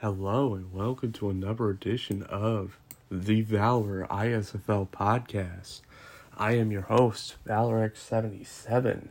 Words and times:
Hello 0.00 0.54
and 0.54 0.72
welcome 0.72 1.10
to 1.14 1.28
another 1.28 1.70
edition 1.70 2.22
of 2.22 2.78
the 3.10 3.40
Valor 3.40 4.06
ISFL 4.08 4.88
podcast. 4.90 5.80
I 6.36 6.52
am 6.52 6.70
your 6.70 6.82
host, 6.82 7.34
ValorX77. 7.44 9.08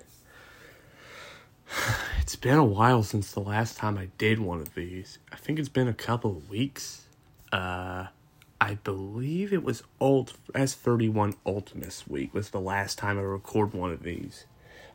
It's 2.21 2.38
been 2.38 2.58
a 2.58 2.63
while 2.63 3.04
since 3.04 3.34
the 3.34 3.42
last 3.42 3.76
time 3.76 3.97
I 3.97 4.08
did 4.18 4.39
one 4.39 4.62
of 4.62 4.76
these. 4.76 5.18
I 5.29 5.36
think 5.36 5.60
it's 5.60 5.68
been 5.68 5.89
a 5.89 5.94
couple 5.94 6.31
of 6.31 6.50
weeks. 6.50 7.01
Uh, 7.51 8.05
I 8.61 8.75
believe 8.75 9.51
it 9.51 9.63
was 9.63 9.83
Ult 9.99 10.35
S31 10.54 11.35
Ultimus 11.45 12.07
week 12.07 12.33
was 12.33 12.51
the 12.51 12.61
last 12.61 12.97
time 12.97 13.19
I 13.19 13.23
record 13.23 13.73
one 13.73 13.91
of 13.91 14.04
these. 14.04 14.45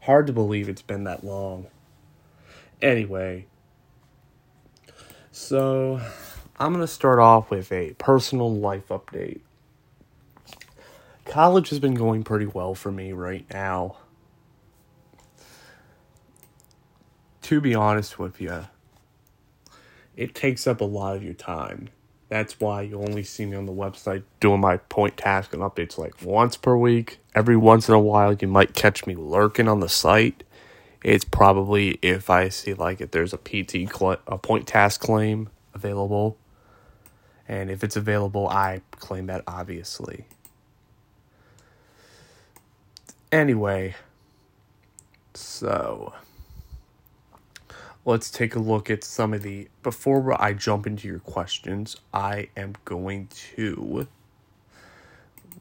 Hard 0.04 0.27
to 0.29 0.32
believe 0.32 0.70
it's 0.70 0.80
been 0.80 1.04
that 1.04 1.22
long. 1.22 1.66
Anyway, 2.80 3.45
so 5.33 6.01
I'm 6.59 6.73
going 6.73 6.85
to 6.85 6.87
start 6.87 7.19
off 7.19 7.51
with 7.51 7.73
a 7.73 7.95
personal 7.95 8.55
life 8.55 8.88
update. 8.88 9.41
College 11.25 11.70
has 11.70 11.79
been 11.79 11.95
going 11.95 12.23
pretty 12.23 12.47
well 12.47 12.75
for 12.75 12.93
me 12.93 13.12
right 13.12 13.47
now. 13.53 13.97
To 17.42 17.61
be 17.61 17.75
honest 17.75 18.19
with 18.19 18.41
you, 18.41 18.66
it 20.16 20.34
takes 20.34 20.66
up 20.66 20.80
a 20.80 20.84
lot 20.84 21.16
of 21.16 21.25
your 21.25 21.34
time. 21.34 21.89
That's 22.28 22.61
why 22.61 22.83
you 22.83 22.98
only 22.98 23.25
see 23.25 23.45
me 23.45 23.56
on 23.56 23.67
the 23.67 23.73
website 23.73 24.23
doing 24.41 24.61
my 24.61 24.77
point 24.77 25.17
task 25.17 25.53
and 25.53 25.62
updates 25.62 25.98
like 25.98 26.23
once 26.23 26.56
per 26.56 26.77
week. 26.77 27.19
Every 27.34 27.56
once 27.56 27.89
in 27.89 27.95
a 27.95 28.01
while, 28.01 28.33
you 28.34 28.48
might 28.48 28.75
catch 28.75 29.06
me 29.06 29.14
lurking 29.14 29.69
on 29.69 29.80
the 29.80 29.89
site. 29.89 30.42
It's 31.05 31.24
probably 31.24 31.98
if 32.02 32.30
I 32.30 32.48
see 32.48 32.74
like 32.74 33.01
if 33.01 33.11
there's 33.11 33.33
a 33.33 33.38
PT 33.38 33.92
cl- 33.92 34.19
a 34.27 34.38
point 34.38 34.66
task 34.66 35.01
claim 35.01 35.48
available, 35.75 36.37
and 37.48 37.70
if 37.70 37.83
it's 37.83 37.97
available, 37.97 38.48
I 38.48 38.83
claim 38.92 39.27
that 39.27 39.42
obviously. 39.47 40.27
Anyway, 43.33 43.95
so 45.34 46.12
let's 48.05 48.30
take 48.30 48.55
a 48.55 48.61
look 48.61 48.91
at 48.91 49.05
some 49.05 49.34
of 49.34 49.42
the 49.42 49.69
before 49.83 50.41
I 50.41 50.53
jump 50.53 50.86
into 50.86 51.08
your 51.08 51.19
questions, 51.20 51.97
I 52.14 52.48
am 52.56 52.75
going 52.84 53.28
to 53.56 54.06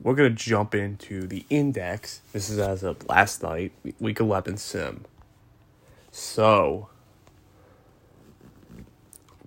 we're 0.02 0.16
going 0.16 0.36
to 0.36 0.44
jump 0.44 0.74
into 0.76 1.28
the 1.28 1.46
index. 1.50 2.22
This 2.34 2.50
is 2.50 2.60
as 2.60 2.84
of 2.84 3.08
last 3.08 3.44
night, 3.44 3.72
week 4.00 4.20
11 4.20 4.58
sim. 4.58 5.06
So, 6.12 6.90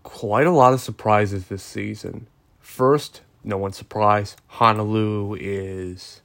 quite 0.03 0.47
a 0.47 0.51
lot 0.51 0.73
of 0.73 0.81
surprises 0.81 1.48
this 1.48 1.62
season. 1.62 2.27
First, 2.59 3.21
no 3.45 3.59
one's 3.59 3.77
surprised. 3.77 4.41
Honolulu 4.47 5.37
is 5.39 6.23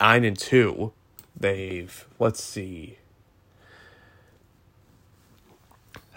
9 0.00 0.24
and 0.24 0.38
2 0.38 0.92
they've 1.34 2.06
let's 2.18 2.42
see 2.42 2.98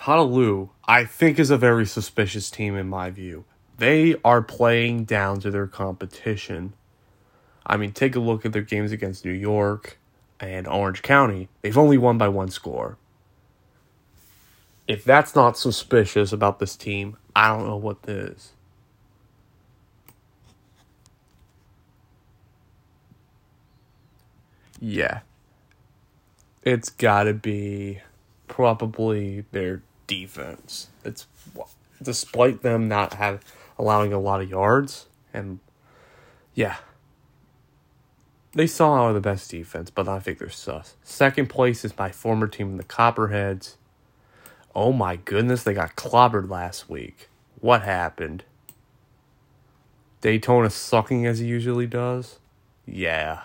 Honolulu, 0.05 0.70
I 0.88 1.03
think, 1.05 1.39
is 1.39 1.49
a 1.49 1.58
very 1.58 1.88
suspicious 1.88 2.52
team 2.52 2.75
in 2.75 2.88
my 2.88 3.09
view. 3.09 3.44
They 3.80 4.16
are 4.23 4.44
playing 4.44 5.05
down 5.05 5.39
to 5.39 5.49
their 5.49 5.66
competition. 5.66 6.73
I 7.66 7.77
mean, 7.77 7.92
take 7.92 8.16
a 8.16 8.20
look 8.20 8.45
at 8.45 8.53
their 8.53 8.61
games 8.61 8.92
against 8.92 9.25
New 9.25 9.31
York 9.31 9.97
and 10.39 10.67
Orange 10.67 11.02
County. 11.02 11.47
They've 11.61 11.78
only 11.78 11.97
won 11.97 12.17
by 12.17 12.28
one 12.28 12.50
score. 12.50 12.97
If 14.88 15.03
that's 15.03 15.36
not 15.36 15.58
suspicious 15.58 16.31
about 16.31 16.59
this 16.59 16.75
team, 16.75 17.17
I 17.36 17.50
don't 17.50 17.67
know 17.67 17.77
what 17.77 17.97
is. 18.08 18.52
Yeah. 24.80 25.21
It's 26.64 26.89
got 26.89 27.23
to 27.23 27.33
be 27.33 28.02
probably 28.48 29.45
their 29.52 29.82
defense. 30.08 30.89
It's 31.04 31.26
despite 32.02 32.61
them 32.61 32.88
not 32.88 33.14
have 33.14 33.43
allowing 33.77 34.14
a 34.14 34.20
lot 34.20 34.42
of 34.42 34.49
yards 34.49 35.08
and 35.33 35.59
yeah. 36.54 36.77
They 38.55 38.67
saw 38.67 38.93
are 38.93 39.14
the 39.14 39.20
best 39.20 39.52
defense, 39.52 39.89
but 39.89 40.08
I 40.08 40.20
think 40.20 40.39
they're 40.39 40.49
sus. 40.49 40.95
Second 41.04 41.49
place 41.49 41.83
is 41.83 41.98
my 41.98 42.10
former 42.10 42.48
team, 42.48 42.77
the 42.77 42.86
Copperheads. 42.86 43.76
Oh 44.73 44.93
my 44.93 45.17
goodness, 45.17 45.64
they 45.64 45.73
got 45.73 45.98
clobbered 45.98 46.49
last 46.49 46.89
week. 46.89 47.27
What 47.60 47.82
happened? 47.82 48.45
Daytona 50.21 50.70
sucking 50.70 51.26
as 51.26 51.39
he 51.39 51.48
usually 51.48 51.86
does? 51.86 52.39
Yeah. 52.86 53.42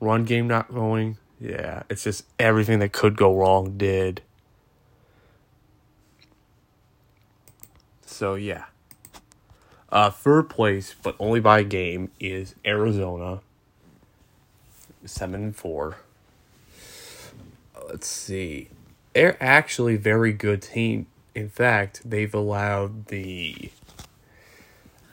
Run 0.00 0.24
game 0.24 0.48
not 0.48 0.72
going. 0.72 1.18
Yeah, 1.38 1.82
it's 1.90 2.04
just 2.04 2.24
everything 2.38 2.78
that 2.78 2.92
could 2.92 3.14
go 3.16 3.36
wrong 3.36 3.76
did. 3.76 4.22
So 8.06 8.36
yeah. 8.36 8.64
Uh, 9.90 10.10
third 10.10 10.48
place, 10.48 10.94
but 11.02 11.14
only 11.18 11.40
by 11.40 11.60
a 11.60 11.64
game, 11.64 12.10
is 12.18 12.54
Arizona. 12.64 13.40
Seven 15.08 15.42
and 15.42 15.56
four. 15.56 15.96
Let's 17.88 18.06
see. 18.06 18.68
They're 19.14 19.42
actually 19.42 19.94
a 19.94 19.98
very 19.98 20.32
good 20.32 20.62
team. 20.62 21.06
In 21.34 21.48
fact, 21.48 22.02
they've 22.04 22.34
allowed 22.34 23.06
the 23.06 23.70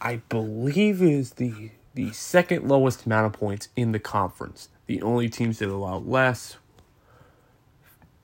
I 0.02 0.18
believe 0.30 1.02
is 1.02 1.32
the 1.32 1.72
the 1.94 2.12
second 2.12 2.68
lowest 2.68 3.06
amount 3.06 3.28
of 3.28 3.40
points 3.40 3.70
in 3.76 3.94
the 3.94 4.00
conference. 4.00 4.70
The 4.86 5.02
only 5.02 5.30
teams 5.30 5.60
that 5.60 5.70
allow 5.70 5.98
less, 6.00 6.58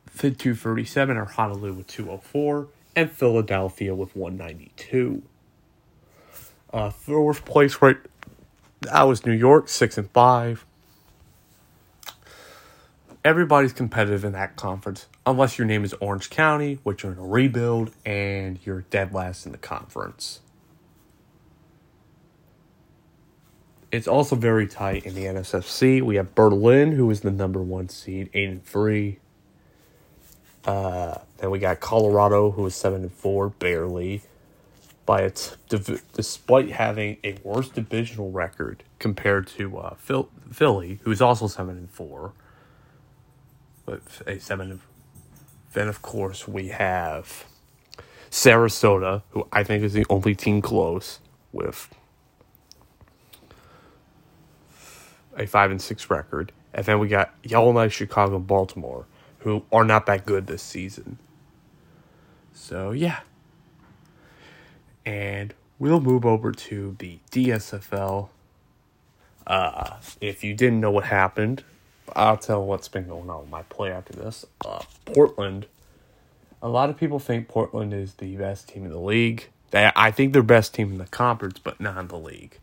Fit 0.07 0.37
237 0.37 1.15
are 1.15 1.25
Honolulu 1.25 1.73
with 1.73 1.87
204 1.87 2.67
and 2.97 3.09
Philadelphia 3.09 3.95
with 3.95 4.13
192. 4.15 5.23
Uh, 6.73 6.89
fourth 6.89 7.45
place 7.45 7.81
right 7.81 7.97
that 8.81 9.03
was 9.03 9.25
New 9.25 9.31
York, 9.31 9.69
six 9.69 9.97
and 9.97 10.09
five. 10.11 10.65
Everybody's 13.23 13.73
competitive 13.73 14.25
in 14.25 14.31
that 14.33 14.55
conference, 14.55 15.05
unless 15.27 15.59
your 15.59 15.67
name 15.67 15.83
is 15.83 15.93
Orange 15.95 16.31
County, 16.31 16.79
which 16.81 17.05
are 17.05 17.11
in 17.11 17.19
a 17.19 17.25
rebuild, 17.25 17.91
and 18.03 18.59
you're 18.65 18.81
dead 18.89 19.13
last 19.13 19.45
in 19.45 19.51
the 19.51 19.59
conference. 19.59 20.39
It's 23.91 24.07
also 24.07 24.35
very 24.35 24.67
tight 24.67 25.05
in 25.05 25.13
the 25.13 25.25
NSFC. 25.25 26.01
We 26.01 26.15
have 26.15 26.33
Berlin, 26.33 26.93
who 26.93 27.11
is 27.11 27.21
the 27.21 27.29
number 27.29 27.61
one 27.61 27.89
seed, 27.89 28.29
eight 28.33 28.49
and 28.49 28.65
three. 28.65 29.19
Uh, 30.65 31.19
then 31.37 31.51
we 31.51 31.59
got 31.59 31.79
Colorado, 31.79 32.51
who 32.51 32.65
is 32.65 32.73
seven 32.73 33.01
and 33.03 33.13
four, 33.13 33.49
barely. 33.49 34.21
By 35.05 35.23
its 35.23 35.57
despite 36.13 36.71
having 36.71 37.17
a 37.23 37.35
worse 37.43 37.69
divisional 37.69 38.31
record 38.31 38.83
compared 38.97 39.45
to 39.47 39.77
uh, 39.77 39.95
Phil, 39.95 40.29
Philly, 40.51 40.99
who 41.03 41.11
is 41.11 41.21
also 41.21 41.47
seven 41.47 41.77
and 41.77 41.89
four, 41.89 42.33
a 44.27 44.39
seven. 44.39 44.81
Then 45.73 45.87
of 45.87 46.01
course 46.01 46.47
we 46.47 46.69
have 46.69 47.45
Sarasota, 48.29 49.23
who 49.31 49.47
I 49.51 49.63
think 49.63 49.83
is 49.83 49.93
the 49.93 50.05
only 50.09 50.35
team 50.35 50.61
close 50.61 51.19
with 51.51 51.89
a 55.37 55.45
five 55.47 55.71
and 55.71 55.81
six 55.81 56.09
record, 56.09 56.51
and 56.73 56.85
then 56.85 56.99
we 56.99 57.07
got 57.07 57.33
Yellowknife, 57.43 57.93
Chicago, 57.93 58.39
Baltimore, 58.39 59.05
who 59.39 59.63
are 59.71 59.83
not 59.83 60.05
that 60.07 60.25
good 60.25 60.47
this 60.47 60.61
season. 60.63 61.17
So 62.53 62.91
yeah, 62.91 63.21
and 65.05 65.53
we'll 65.79 66.01
move 66.01 66.25
over 66.25 66.51
to 66.51 66.95
the 66.99 67.19
DSFL. 67.31 68.29
Uh, 69.47 69.97
if 70.21 70.43
you 70.43 70.53
didn't 70.53 70.79
know 70.79 70.91
what 70.91 71.05
happened, 71.05 71.63
I'll 72.15 72.37
tell 72.37 72.63
what's 72.65 72.87
been 72.87 73.07
going 73.07 73.29
on 73.29 73.41
with 73.41 73.49
my 73.49 73.63
play 73.63 73.91
after 73.91 74.13
this. 74.13 74.45
Uh, 74.65 74.83
Portland. 75.05 75.67
A 76.61 76.69
lot 76.69 76.89
of 76.89 76.97
people 76.97 77.19
think 77.19 77.47
Portland 77.47 77.93
is 77.93 78.15
the 78.15 78.35
best 78.35 78.69
team 78.69 78.85
in 78.85 78.91
the 78.91 78.99
league. 78.99 79.47
They, 79.71 79.91
I 79.95 80.11
think 80.11 80.33
they're 80.33 80.43
best 80.43 80.73
team 80.73 80.91
in 80.91 80.97
the 80.97 81.05
conference, 81.05 81.57
but 81.57 81.79
not 81.79 81.97
in 81.97 82.07
the 82.07 82.19
league. 82.19 82.57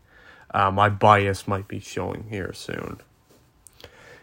Uh, 0.51 0.71
my 0.71 0.89
bias 0.89 1.47
might 1.47 1.67
be 1.67 1.79
showing 1.79 2.25
here 2.29 2.53
soon. 2.53 2.99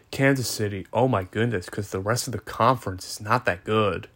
Kansas 0.09 0.47
City, 0.47 0.87
oh 0.93 1.07
my 1.07 1.23
goodness, 1.23 1.65
because 1.65 1.91
the 1.91 1.99
rest 1.99 2.27
of 2.27 2.33
the 2.33 2.39
conference 2.39 3.09
is 3.11 3.21
not 3.21 3.45
that 3.45 3.63
good. 3.63 4.07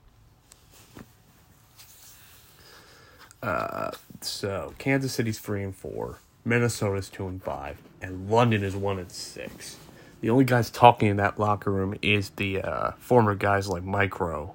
Uh, 3.43 3.91
so 4.21 4.73
Kansas 4.77 5.13
City's 5.13 5.39
three 5.39 5.63
and 5.63 5.75
four, 5.75 6.19
Minnesota's 6.45 7.09
two 7.09 7.27
and 7.27 7.43
five, 7.43 7.77
and 8.01 8.29
London 8.29 8.63
is 8.63 8.75
one 8.75 8.99
and 8.99 9.11
six. 9.11 9.77
The 10.21 10.29
only 10.29 10.45
guys 10.45 10.69
talking 10.69 11.09
in 11.09 11.17
that 11.17 11.39
locker 11.39 11.71
room 11.71 11.95
is 12.03 12.29
the 12.31 12.61
uh, 12.61 12.91
former 12.99 13.33
guys 13.33 13.67
like 13.67 13.83
Micro. 13.83 14.53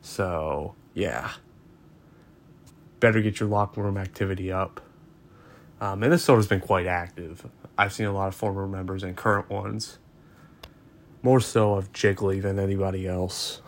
So, 0.00 0.74
yeah. 0.94 1.32
Better 2.98 3.20
get 3.20 3.38
your 3.38 3.48
locker 3.48 3.82
room 3.82 3.98
activity 3.98 4.50
up. 4.50 4.80
Uh, 5.80 5.96
Minnesota's 5.96 6.46
been 6.46 6.60
quite 6.60 6.86
active. 6.86 7.46
I've 7.76 7.92
seen 7.92 8.06
a 8.06 8.12
lot 8.12 8.28
of 8.28 8.34
former 8.34 8.66
members 8.66 9.02
and 9.02 9.14
current 9.16 9.50
ones. 9.50 9.98
More 11.22 11.40
so 11.40 11.74
of 11.74 11.92
Jiggly 11.92 12.40
than 12.40 12.58
anybody 12.58 13.06
else. 13.06 13.60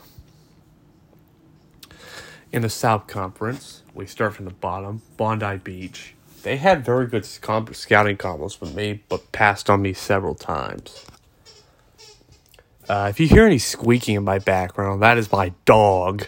In 2.53 2.63
the 2.63 2.71
South 2.71 3.07
Conference, 3.07 3.83
we 3.93 4.07
start 4.07 4.35
from 4.35 4.47
the 4.47 4.53
bottom. 4.53 5.03
Bondi 5.17 5.59
Beach. 5.59 6.15
They 6.43 6.57
had 6.57 6.85
very 6.85 7.07
good 7.07 7.25
scouting 7.27 8.17
combos 8.17 8.61
with 8.61 8.75
me, 8.75 9.03
but 9.09 9.33
passed 9.33 9.69
on 9.69 9.83
me 9.83 9.93
several 9.93 10.35
times. 10.35 11.05
Uh, 12.89 13.07
if 13.09 13.19
you 13.19 13.27
hear 13.27 13.47
any 13.47 13.59
squeaking 13.59 14.17
in 14.17 14.25
my 14.25 14.39
background, 14.39 15.03
that 15.03 15.17
is 15.17 15.33
my 15.33 15.53
dog 15.65 16.27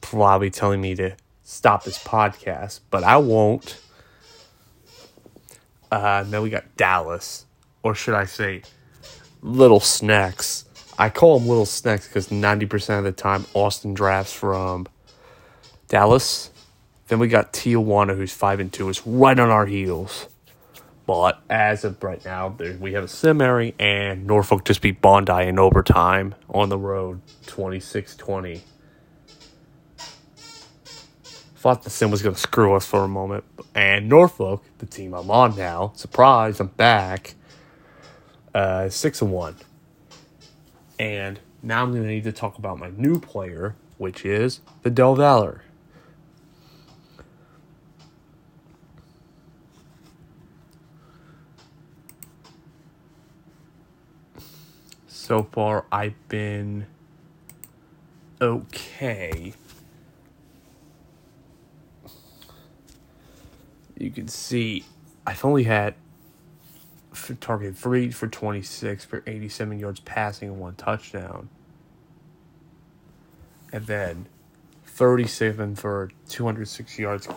probably 0.00 0.50
telling 0.50 0.80
me 0.80 0.94
to 0.94 1.16
stop 1.42 1.84
this 1.84 1.98
podcast, 1.98 2.80
but 2.90 3.02
I 3.02 3.16
won't. 3.16 3.80
Uh, 5.90 6.22
then 6.22 6.40
we 6.40 6.50
got 6.50 6.76
Dallas, 6.76 7.46
or 7.82 7.94
should 7.94 8.14
I 8.14 8.26
say, 8.26 8.62
Little 9.42 9.80
Snacks. 9.80 10.64
I 10.98 11.10
call 11.10 11.38
them 11.38 11.48
Little 11.48 11.66
Snacks 11.66 12.06
because 12.06 12.28
90% 12.28 12.98
of 12.98 13.04
the 13.04 13.12
time 13.12 13.44
Austin 13.52 13.92
drafts 13.92 14.32
from 14.32 14.86
Dallas. 15.88 16.50
Then 17.08 17.18
we 17.18 17.26
got 17.26 17.52
Tijuana, 17.52 18.16
who's 18.16 18.32
5 18.32 18.60
and 18.60 18.72
2, 18.72 18.88
is 18.88 19.06
right 19.06 19.38
on 19.38 19.50
our 19.50 19.66
heels. 19.66 20.28
But 21.06 21.40
as 21.50 21.84
of 21.84 22.02
right 22.02 22.24
now, 22.24 22.50
there, 22.50 22.76
we 22.76 22.92
have 22.92 23.04
a 23.04 23.08
Simary 23.08 23.74
and 23.78 24.26
Norfolk 24.26 24.64
just 24.64 24.80
beat 24.80 25.00
Bondi 25.00 25.46
in 25.48 25.58
overtime 25.58 26.34
on 26.48 26.68
the 26.68 26.78
road, 26.78 27.20
26 27.46 28.16
20. 28.16 28.62
Thought 31.56 31.84
the 31.84 31.90
Sim 31.90 32.10
was 32.10 32.22
going 32.22 32.34
to 32.34 32.40
screw 32.40 32.74
us 32.74 32.86
for 32.86 33.04
a 33.04 33.08
moment. 33.08 33.44
And 33.74 34.08
Norfolk, 34.08 34.64
the 34.78 34.86
team 34.86 35.14
I'm 35.14 35.30
on 35.30 35.56
now, 35.56 35.92
surprise, 35.94 36.58
I'm 36.60 36.68
back, 36.68 37.34
uh, 38.54 38.88
6 38.88 39.22
and 39.22 39.32
1. 39.32 39.56
And 40.98 41.40
now 41.62 41.82
I'm 41.82 41.92
going 41.92 42.02
to 42.02 42.08
need 42.08 42.24
to 42.24 42.32
talk 42.32 42.58
about 42.58 42.78
my 42.78 42.90
new 42.96 43.20
player, 43.20 43.76
which 43.98 44.24
is 44.24 44.60
Vidal 44.82 45.14
Valor. 45.14 45.62
So 55.22 55.44
far 55.52 55.86
I've 55.92 56.16
been 56.28 56.86
okay. 58.40 59.54
You 63.96 64.10
can 64.10 64.26
see 64.26 64.84
I've 65.24 65.44
only 65.44 65.62
had 65.62 65.94
target 67.38 67.76
three 67.76 68.10
for 68.10 68.26
26 68.26 69.04
for 69.04 69.22
87 69.24 69.78
yards 69.78 70.00
passing 70.00 70.48
and 70.48 70.58
one 70.58 70.74
touchdown. 70.74 71.48
And 73.72 73.86
then 73.86 74.26
37 74.86 75.76
for 75.76 76.10
206 76.30 76.98
yards. 76.98 77.28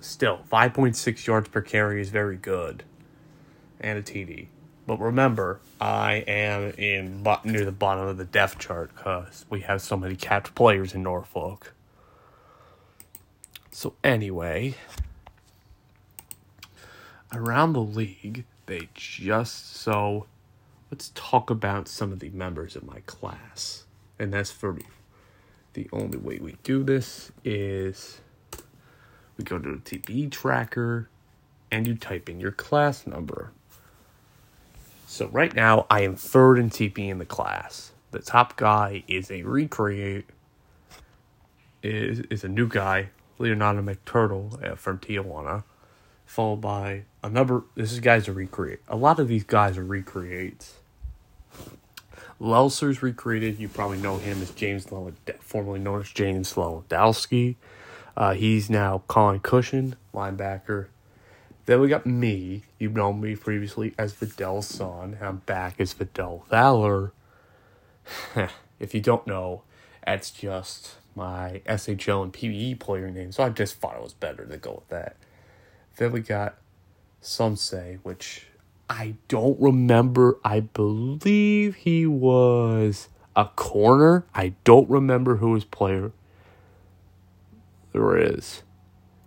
Still, 0.00 0.40
5.6 0.50 1.26
yards 1.26 1.48
per 1.50 1.60
carry 1.60 2.00
is 2.00 2.08
very 2.08 2.36
good. 2.36 2.82
And 3.78 3.98
a 3.98 4.02
TD. 4.02 4.48
But 4.86 5.00
remember, 5.00 5.60
I 5.80 6.24
am 6.28 6.70
in 6.78 7.24
near 7.44 7.64
the 7.64 7.72
bottom 7.72 8.06
of 8.06 8.18
the 8.18 8.24
depth 8.24 8.58
chart 8.58 8.90
because 8.94 9.44
we 9.50 9.60
have 9.62 9.82
so 9.82 9.96
many 9.96 10.14
capped 10.14 10.54
players 10.54 10.94
in 10.94 11.02
Norfolk. 11.02 11.72
So 13.72 13.94
anyway, 14.04 14.74
around 17.32 17.72
the 17.72 17.82
league, 17.82 18.44
they 18.66 18.88
just 18.94 19.74
so 19.74 20.26
let's 20.90 21.10
talk 21.14 21.50
about 21.50 21.88
some 21.88 22.12
of 22.12 22.20
the 22.20 22.30
members 22.30 22.76
of 22.76 22.86
my 22.86 23.00
class. 23.06 23.84
And 24.18 24.32
that's 24.32 24.52
for 24.52 24.72
me. 24.72 24.84
The 25.72 25.88
only 25.92 26.16
way 26.16 26.38
we 26.38 26.56
do 26.62 26.82
this 26.84 27.32
is 27.44 28.20
we 29.36 29.44
go 29.44 29.58
to 29.58 29.80
the 29.84 29.98
TPE 29.98 30.30
tracker 30.30 31.10
and 31.70 31.86
you 31.86 31.96
type 31.96 32.28
in 32.28 32.40
your 32.40 32.52
class 32.52 33.06
number. 33.06 33.52
So 35.06 35.28
right 35.28 35.54
now, 35.54 35.86
I 35.88 36.02
am 36.02 36.16
third 36.16 36.58
in 36.58 36.68
TP 36.68 37.08
in 37.08 37.18
the 37.18 37.24
class. 37.24 37.92
The 38.10 38.18
top 38.18 38.56
guy 38.56 39.04
is 39.06 39.30
a 39.30 39.42
recreate. 39.42 40.26
Is 41.82 42.20
is 42.28 42.42
a 42.42 42.48
new 42.48 42.66
guy, 42.66 43.10
Leonardo 43.38 43.82
McTurtle 43.82 44.72
uh, 44.72 44.74
from 44.74 44.98
Tijuana, 44.98 45.62
followed 46.24 46.60
by 46.60 47.04
another. 47.22 47.62
This 47.76 47.92
is 47.92 48.00
guys 48.00 48.26
a 48.26 48.32
recreate. 48.32 48.80
A 48.88 48.96
lot 48.96 49.20
of 49.20 49.28
these 49.28 49.44
guys 49.44 49.78
are 49.78 49.84
recreates. 49.84 50.74
Lelser's 52.40 53.00
recreated. 53.00 53.60
You 53.60 53.68
probably 53.68 53.98
know 53.98 54.18
him 54.18 54.42
as 54.42 54.50
James 54.50 54.90
Lowe, 54.90 55.12
formerly 55.38 55.78
known 55.78 56.00
as 56.00 56.10
James 56.10 56.52
Lewandowski. 56.54 57.54
Uh, 58.16 58.34
he's 58.34 58.68
now 58.68 59.02
Colin 59.06 59.38
Cushion, 59.40 59.94
linebacker. 60.12 60.86
Then 61.66 61.80
we 61.80 61.88
got 61.88 62.06
me. 62.06 62.62
You've 62.78 62.94
known 62.94 63.20
me 63.20 63.34
previously 63.34 63.92
as 63.98 64.12
Vidal's 64.12 64.68
son, 64.68 65.18
I'm 65.20 65.38
back 65.38 65.80
as 65.80 65.92
Vidal 65.92 66.46
Valor. 66.48 67.12
if 68.80 68.94
you 68.94 69.00
don't 69.00 69.26
know, 69.26 69.62
that's 70.06 70.30
just 70.30 70.94
my 71.16 71.62
SHL 71.66 72.22
and 72.22 72.32
PBE 72.32 72.78
player 72.78 73.10
name, 73.10 73.32
so 73.32 73.42
I 73.42 73.48
just 73.48 73.76
thought 73.76 73.96
it 73.96 74.02
was 74.02 74.14
better 74.14 74.46
to 74.46 74.56
go 74.56 74.74
with 74.74 74.88
that. 74.88 75.16
Then 75.96 76.12
we 76.12 76.20
got 76.20 76.56
some 77.20 77.56
say, 77.56 77.98
which 78.04 78.46
I 78.88 79.14
don't 79.26 79.60
remember. 79.60 80.38
I 80.44 80.60
believe 80.60 81.74
he 81.74 82.06
was 82.06 83.08
a 83.34 83.46
corner. 83.56 84.24
I 84.34 84.54
don't 84.62 84.88
remember 84.88 85.36
who 85.36 85.54
his 85.54 85.64
player 85.64 86.12
there 87.92 88.16
is 88.16 88.62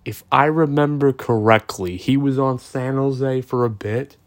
if 0.05 0.23
I 0.31 0.45
remember 0.45 1.13
correctly, 1.13 1.97
he 1.97 2.17
was 2.17 2.39
on 2.39 2.59
San 2.59 2.95
Jose 2.95 3.41
for 3.41 3.65
a 3.65 3.69
bit. 3.69 4.17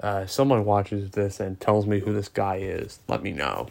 Uh, 0.00 0.26
someone 0.26 0.64
watches 0.64 1.12
this 1.12 1.40
and 1.40 1.58
tells 1.60 1.86
me 1.86 2.00
who 2.00 2.12
this 2.12 2.28
guy 2.28 2.56
is. 2.56 3.00
Let 3.08 3.22
me 3.22 3.32
know. 3.32 3.68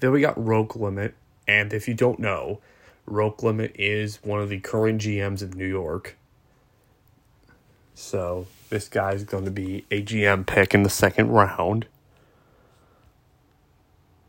Then 0.00 0.12
we 0.12 0.20
got 0.20 0.42
Roque 0.42 0.76
Limit, 0.76 1.14
and 1.46 1.72
if 1.72 1.88
you 1.88 1.94
don't 1.94 2.18
know, 2.18 2.60
Roque 3.06 3.42
Limit 3.42 3.72
is 3.78 4.18
one 4.22 4.40
of 4.40 4.48
the 4.48 4.60
current 4.60 5.00
GMs 5.00 5.42
of 5.42 5.54
New 5.54 5.66
York. 5.66 6.16
So 7.94 8.46
this 8.70 8.88
guy's 8.88 9.24
going 9.24 9.44
to 9.44 9.50
be 9.50 9.84
a 9.90 10.02
GM 10.02 10.46
pick 10.46 10.74
in 10.74 10.82
the 10.82 10.90
second 10.90 11.30
round. 11.30 11.86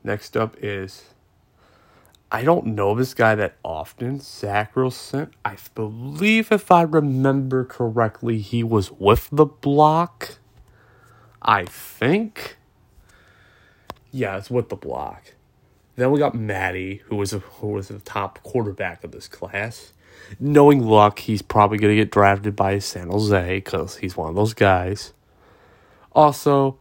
Next 0.04 0.36
up 0.36 0.56
is 0.62 1.13
I 2.34 2.42
don't 2.44 2.66
know 2.66 2.96
this 2.96 3.14
guy 3.14 3.36
that 3.36 3.58
often. 3.64 4.20
Zach 4.20 4.74
sent. 4.90 5.34
I 5.46 5.56
believe, 5.76 6.52
if 6.52 6.72
I 6.72 6.82
remember 6.82 7.64
correctly, 7.64 8.40
he 8.40 8.64
was 8.64 8.92
with 8.92 9.30
the 9.32 9.46
block. 9.46 10.40
I 11.44 11.66
think. 11.66 12.58
Yeah, 14.12 14.38
it's 14.38 14.50
with 14.50 14.70
the 14.70 14.76
block. 14.76 15.34
Then 15.96 16.10
we 16.10 16.18
got 16.18 16.34
Maddie, 16.34 17.04
who 17.06 17.18
was 17.18 17.34
a, 17.34 17.40
who 17.40 17.68
was 17.68 17.90
the 17.90 18.00
top 18.00 18.42
quarterback 18.42 19.04
of 19.04 19.12
this 19.12 19.28
class. 19.28 19.94
Knowing 20.40 20.84
luck, 20.84 21.20
he's 21.20 21.44
probably 21.44 21.78
to 21.78 21.96
get 21.96 22.10
drafted 22.10 22.56
by 22.56 22.80
San 22.80 23.10
Jose 23.10 23.58
because 23.58 23.98
he's 23.98 24.18
one 24.18 24.30
of 24.30 24.36
those 24.36 24.56
guys. 24.56 25.14
Also, 26.14 26.80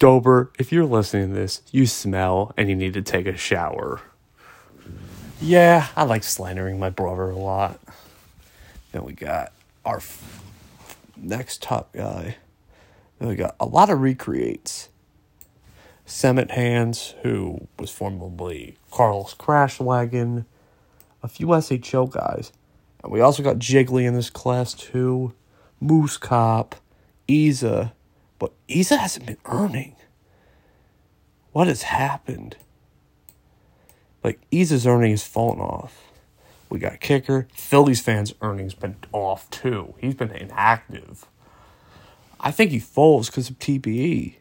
Dober, 0.00 0.50
if 0.58 0.72
you're 0.72 0.84
listening 0.84 1.28
to 1.28 1.34
this, 1.34 1.62
you 1.70 1.86
smell 1.86 2.52
and 2.56 2.68
you 2.68 2.74
need 2.74 2.94
to 2.94 3.02
take 3.02 3.28
a 3.28 3.36
shower. 3.36 4.00
Yeah, 5.40 5.88
I 5.96 6.04
like 6.04 6.22
slandering 6.22 6.78
my 6.78 6.90
brother 6.90 7.30
a 7.30 7.36
lot. 7.36 7.80
Then 8.92 9.04
we 9.04 9.14
got 9.14 9.52
our 9.86 9.96
f- 9.96 10.42
next 11.16 11.62
top 11.62 11.92
guy. 11.94 12.36
Then 13.18 13.28
we 13.28 13.36
got 13.36 13.56
a 13.58 13.64
lot 13.64 13.88
of 13.88 14.00
recreates. 14.00 14.88
Semet 16.06 16.50
Hands, 16.50 17.14
who 17.22 17.68
was 17.78 17.90
formerly 17.90 18.76
Carlos 18.90 19.34
Crashwagon, 19.34 20.44
a 21.22 21.28
few 21.28 21.58
SHO 21.60 22.08
guys. 22.08 22.52
And 23.02 23.10
we 23.10 23.20
also 23.20 23.42
got 23.42 23.58
Jiggly 23.58 24.04
in 24.04 24.14
this 24.14 24.28
class 24.28 24.74
too. 24.74 25.32
Moose 25.80 26.18
Cop, 26.18 26.74
Isa. 27.28 27.94
But 28.38 28.52
Isa 28.68 28.96
hasn't 28.96 29.26
been 29.26 29.38
earning. 29.46 29.96
What 31.52 31.66
has 31.68 31.82
happened? 31.84 32.56
Like 34.22 34.40
Isa's 34.50 34.86
earnings 34.86 35.22
fallen 35.22 35.60
off. 35.60 36.10
We 36.68 36.78
got 36.78 37.00
kicker. 37.00 37.48
Phillies 37.52 38.00
fans' 38.00 38.34
earnings 38.40 38.74
been 38.74 38.96
off 39.12 39.50
too. 39.50 39.94
He's 39.98 40.14
been 40.14 40.30
inactive. 40.30 41.26
I 42.38 42.50
think 42.50 42.70
he 42.70 42.78
falls 42.78 43.28
because 43.28 43.50
of 43.50 43.58
TBE. 43.58 44.34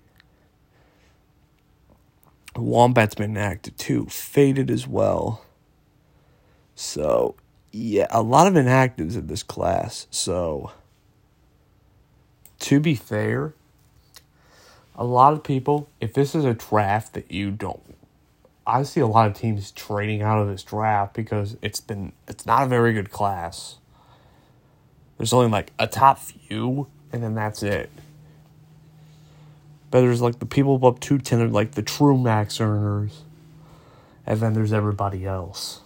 Wombat's 2.55 3.15
been 3.15 3.31
inactive 3.31 3.77
too. 3.77 4.05
Faded 4.05 4.69
as 4.69 4.87
well. 4.87 5.43
So, 6.75 7.35
yeah, 7.71 8.07
a 8.09 8.21
lot 8.21 8.47
of 8.47 8.53
inactives 8.53 9.15
in 9.15 9.27
this 9.27 9.43
class. 9.43 10.07
So, 10.11 10.71
to 12.59 12.79
be 12.79 12.95
fair, 12.95 13.53
a 14.95 15.03
lot 15.03 15.33
of 15.33 15.43
people, 15.43 15.89
if 15.99 16.13
this 16.13 16.35
is 16.35 16.45
a 16.45 16.53
draft 16.53 17.13
that 17.13 17.31
you 17.31 17.51
don't, 17.51 17.88
I 18.69 18.83
see 18.83 18.99
a 18.99 19.07
lot 19.07 19.27
of 19.27 19.33
teams 19.33 19.71
trading 19.71 20.21
out 20.21 20.39
of 20.39 20.47
this 20.47 20.61
draft 20.61 21.15
because 21.15 21.57
it's 21.61 21.79
been, 21.79 22.13
it's 22.27 22.45
not 22.45 22.63
a 22.63 22.65
very 22.67 22.93
good 22.93 23.09
class. 23.09 23.77
There's 25.17 25.33
only 25.33 25.49
like 25.49 25.73
a 25.79 25.87
top 25.87 26.19
few, 26.19 26.87
and 27.11 27.23
then 27.23 27.33
that's 27.33 27.63
it. 27.63 27.89
But 29.89 30.01
there's 30.01 30.21
like 30.21 30.37
the 30.37 30.45
people 30.45 30.75
above 30.75 30.99
210 30.99 31.51
like 31.51 31.71
the 31.71 31.81
true 31.81 32.15
max 32.15 32.61
earners. 32.61 33.23
And 34.27 34.39
then 34.39 34.53
there's 34.53 34.71
everybody 34.71 35.25
else. 35.25 35.81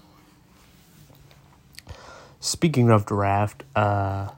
Speaking 2.42 2.90
of 2.90 3.06
draft, 3.06 3.64
uh, 3.78 4.32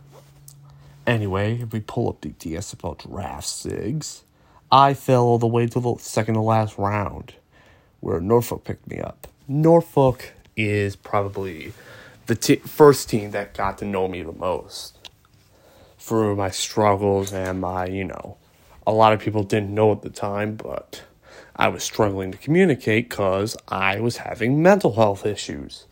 anyway, 1.07 1.59
if 1.61 1.73
we 1.73 1.79
pull 1.79 2.09
up 2.09 2.21
the 2.21 2.29
DSFL 2.29 3.09
draft 3.09 3.47
SIGs, 3.47 4.21
I 4.71 4.93
fell 4.93 5.23
all 5.23 5.39
the 5.39 5.47
way 5.47 5.65
to 5.65 5.79
the 5.79 5.95
second 5.97 6.35
to 6.35 6.41
last 6.41 6.77
round 6.77 7.33
where 8.05 8.21
Norfolk 8.21 8.63
picked 8.63 8.87
me 8.87 8.99
up. 8.99 9.27
Norfolk 9.47 10.33
is 10.55 10.95
probably 10.95 11.73
the 12.27 12.35
t- 12.35 12.57
first 12.57 13.09
team 13.09 13.31
that 13.31 13.55
got 13.55 13.79
to 13.79 13.85
know 13.85 14.07
me 14.07 14.21
the 14.21 14.31
most 14.31 15.09
through 15.97 16.35
my 16.35 16.51
struggles 16.51 17.33
and 17.33 17.59
my, 17.59 17.87
you 17.87 18.03
know, 18.03 18.37
a 18.85 18.91
lot 18.91 19.11
of 19.11 19.19
people 19.19 19.41
didn't 19.41 19.73
know 19.73 19.91
at 19.91 20.03
the 20.03 20.11
time, 20.11 20.55
but 20.55 21.01
I 21.55 21.67
was 21.69 21.83
struggling 21.83 22.31
to 22.31 22.37
communicate 22.37 23.09
because 23.09 23.57
I 23.67 23.99
was 23.99 24.17
having 24.17 24.61
mental 24.61 24.93
health 24.93 25.25
issues 25.25 25.87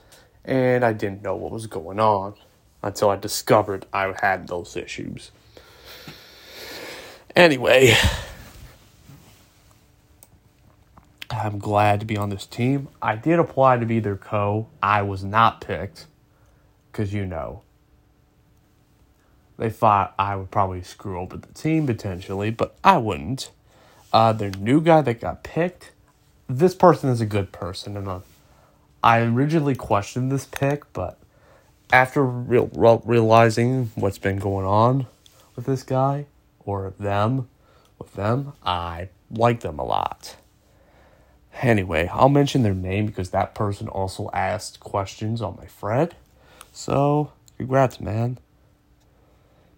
and 0.46 0.86
I 0.86 0.94
didn't 0.94 1.24
know 1.24 1.36
what 1.36 1.52
was 1.52 1.66
going 1.66 2.00
on 2.00 2.36
until 2.84 3.10
I 3.10 3.16
discovered 3.16 3.88
I 3.92 4.14
had 4.22 4.48
those 4.48 4.78
issues. 4.78 5.32
Anyway, 7.36 7.96
I'm 11.34 11.58
glad 11.58 12.00
to 12.00 12.06
be 12.06 12.16
on 12.16 12.30
this 12.30 12.46
team. 12.46 12.90
I 13.02 13.16
did 13.16 13.40
apply 13.40 13.78
to 13.78 13.86
be 13.86 14.00
their 14.00 14.16
co. 14.16 14.68
I 14.82 15.02
was 15.02 15.24
not 15.24 15.62
picked 15.62 16.06
because 16.92 17.14
you 17.14 17.26
know 17.26 17.64
they 19.58 19.70
thought 19.70 20.14
I 20.20 20.36
would 20.36 20.52
probably 20.52 20.84
screw 20.84 21.20
over 21.20 21.38
the 21.38 21.52
team 21.54 21.88
potentially, 21.88 22.52
but 22.52 22.76
I 22.84 22.98
wouldn't. 22.98 23.52
Uh, 24.12 24.32
their 24.32 24.52
new 24.52 24.80
guy 24.80 25.02
that 25.02 25.20
got 25.20 25.44
picked, 25.44 25.92
this 26.48 26.76
person 26.76 27.10
is 27.10 27.20
a 27.20 27.26
good 27.26 27.52
person, 27.52 27.98
and 27.98 28.08
uh, 28.08 28.20
I 29.04 29.22
originally 29.22 29.76
questioned 29.76 30.32
this 30.32 30.46
pick, 30.46 30.92
but 30.94 31.18
after 31.92 32.24
real, 32.24 33.02
realizing 33.06 33.92
what's 33.96 34.20
been 34.20 34.38
going 34.38 34.66
on 34.66 35.08
with 35.56 35.66
this 35.66 35.82
guy 35.82 36.28
or 36.60 36.94
them, 37.00 37.50
with 37.98 38.14
them, 38.14 38.54
I 38.64 39.10
like 39.32 39.62
them 39.62 39.80
a 39.80 39.84
lot. 39.84 40.36
Anyway, 41.62 42.10
I'll 42.12 42.30
mention 42.30 42.64
their 42.64 42.74
name 42.74 43.06
because 43.06 43.30
that 43.30 43.56
person 43.56 43.88
also 43.88 44.30
asked 44.34 44.80
questions 44.80 45.42
on 45.42 45.56
my 45.58 45.66
thread. 45.66 46.16
So, 46.72 47.32
congrats, 47.58 48.02
man 48.02 48.40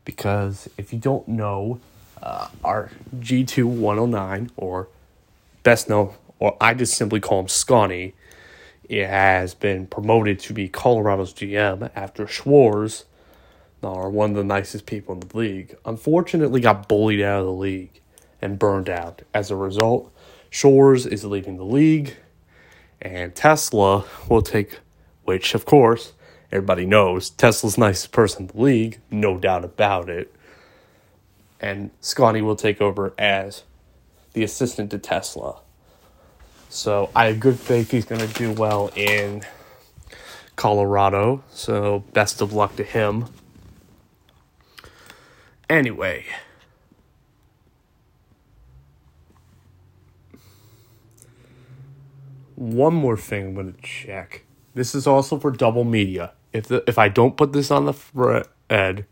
because 0.06 0.70
if 0.78 0.94
you 0.94 1.00
don't 1.00 1.28
know, 1.28 1.80
uh, 2.22 2.48
our 2.64 2.92
G2 3.18 3.66
109, 3.66 4.52
or 4.56 4.88
best 5.64 5.90
known, 5.90 6.14
or 6.40 6.56
I 6.62 6.74
just 6.76 6.96
simply 6.96 7.20
call 7.20 7.42
him 7.42 7.48
Scotty, 7.48 8.14
it 8.88 9.08
has 9.08 9.56
been 9.56 9.88
promoted 9.88 10.40
to 10.42 10.54
be 10.54 10.70
Colorado's 10.70 11.34
GM 11.34 11.90
after 11.96 12.28
Schwartz, 12.28 13.06
or 13.82 14.10
one 14.10 14.32
of 14.32 14.36
the 14.38 14.44
nicest 14.44 14.86
people 14.86 15.14
in 15.14 15.20
the 15.20 15.38
league, 15.38 15.76
unfortunately 15.86 16.62
got 16.62 16.88
bullied 16.88 17.22
out 17.22 17.40
of 17.42 17.46
the 17.46 17.52
league 17.52 18.02
and 18.42 18.58
burned 18.58 18.90
out. 18.90 19.24
As 19.34 19.52
a 19.52 19.56
result, 19.56 20.12
Schwartz 20.56 21.06
is 21.06 21.26
leaving 21.26 21.58
the 21.58 21.66
league, 21.66 22.16
and 23.02 23.36
Tesla 23.36 24.06
will 24.30 24.42
take, 24.42 24.80
which 25.26 25.54
of 25.54 25.66
course 25.66 26.14
everybody 26.50 26.86
knows 26.86 27.30
Tesla's 27.30 27.78
nicest 27.78 28.14
person 28.14 28.44
in 28.44 28.48
the 28.48 28.62
league, 28.62 29.02
no 29.12 29.38
doubt 29.38 29.66
about 29.66 30.10
it. 30.10 30.34
And 31.60 31.92
Scotty 32.00 32.42
will 32.42 32.56
take 32.56 32.80
over 32.80 33.14
as 33.18 33.64
the 34.32 34.46
assistant 34.46 34.92
to 34.92 34.98
Tesla. 34.98 35.60
So 36.70 37.10
I 37.14 37.26
have 37.26 37.42
good 37.42 37.60
faith 37.60 37.92
he's 37.92 38.06
going 38.06 38.26
to 38.26 38.34
do 38.34 38.54
well 38.54 38.92
in 38.96 39.44
Colorado. 40.56 41.44
So 41.52 42.06
best 42.14 42.40
of 42.40 42.54
luck 42.54 42.78
to 42.78 42.84
him. 42.86 43.26
Anyway. 45.70 46.24
One 52.56 52.94
more 52.94 53.18
thing 53.18 53.48
I'm 53.48 53.54
going 53.54 53.74
to 53.74 53.82
check. 53.82 54.46
This 54.74 54.96
is 54.96 55.08
also 55.08 55.38
for 55.38 55.52
double 55.52 55.84
media. 55.84 56.34
If 56.54 56.68
the, 56.68 56.84
if 56.88 56.98
I 56.98 57.10
don't 57.10 57.38
put 57.38 57.54
this 57.54 57.70
on 57.70 57.86
the 57.86 57.94
thread, 57.94 59.06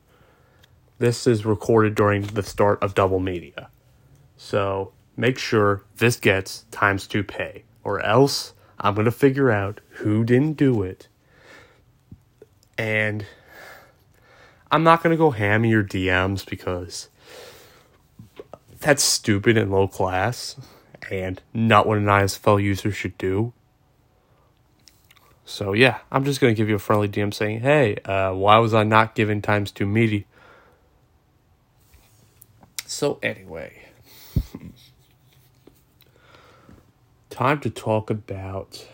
this 1.00 1.28
is 1.28 1.46
recorded 1.46 1.96
during 1.96 2.24
the 2.24 2.44
start 2.44 2.82
of 2.82 2.96
double 2.96 3.20
media. 3.20 3.70
So 4.38 4.94
make 5.18 5.38
sure 5.38 5.84
this 5.98 6.16
gets 6.18 6.66
times 6.72 7.08
two 7.08 7.24
pay, 7.24 7.64
or 7.84 8.00
else 8.02 8.54
I'm 8.80 8.96
gonna 8.96 9.12
figure 9.12 9.52
out 9.52 9.82
who 9.90 10.24
didn't 10.24 10.54
do 10.54 10.84
it. 10.84 11.08
And 12.78 13.26
I'm 14.72 14.84
not 14.84 15.04
gonna 15.04 15.18
go 15.18 15.32
ham 15.32 15.66
your 15.66 15.84
DMs 15.84 16.46
because 16.46 17.10
that's 18.80 19.04
stupid 19.04 19.58
and 19.58 19.72
low 19.72 19.88
class 19.88 20.56
and 21.12 21.42
not 21.54 21.88
what 21.88 21.98
an 21.98 22.06
ISFL 22.06 22.62
user 22.62 22.92
should 22.92 23.18
do. 23.18 23.54
So 25.46 25.74
yeah, 25.74 26.00
I'm 26.12 26.24
just 26.24 26.40
gonna 26.40 26.54
give 26.54 26.70
you 26.70 26.76
a 26.76 26.80
friendly 26.80 27.08
DM 27.08 27.34
saying, 27.34 27.62
"Hey, 27.62 27.96
uh, 28.06 28.34
why 28.34 28.58
was 28.60 28.74
I 28.74 28.84
not 28.84 29.16
given 29.16 29.42
times 29.42 29.72
two 29.72 29.86
meaty?" 29.86 30.26
So 32.86 33.20
anyway, 33.22 33.82
time 37.30 37.60
to 37.62 37.70
talk 37.70 38.10
about. 38.10 38.88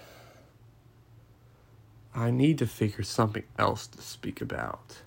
I 2.16 2.32
need 2.32 2.58
to 2.58 2.68
figure 2.68 3.04
something 3.04 3.44
else 3.58 3.86
to 3.88 4.02
speak 4.02 4.42
about. 4.42 5.04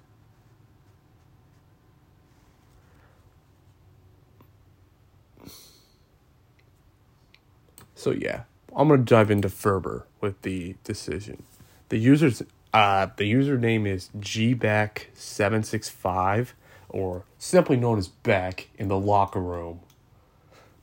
So 8.02 8.10
yeah, 8.10 8.42
I'm 8.74 8.88
gonna 8.88 9.04
dive 9.04 9.30
into 9.30 9.48
Ferber 9.48 10.06
with 10.20 10.42
the 10.42 10.74
decision. 10.82 11.44
The 11.88 11.98
user's 11.98 12.42
uh, 12.74 13.06
the 13.16 13.32
username 13.32 13.86
is 13.86 14.10
gback765 14.18 16.48
or 16.88 17.22
simply 17.38 17.76
known 17.76 17.98
as 17.98 18.08
Beck 18.08 18.70
in 18.76 18.88
the 18.88 18.98
locker 18.98 19.38
room. 19.38 19.78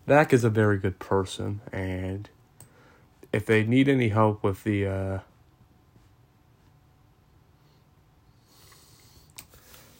Beck 0.05 0.31
is 0.31 0.45
a 0.45 0.49
very 0.49 0.77
good 0.77 0.97
person 0.99 1.59
and 1.73 2.29
if 3.33 3.45
they 3.45 3.65
need 3.65 3.89
any 3.89 4.07
help 4.07 4.41
with 4.41 4.63
the 4.63 4.87
uh, 4.87 5.19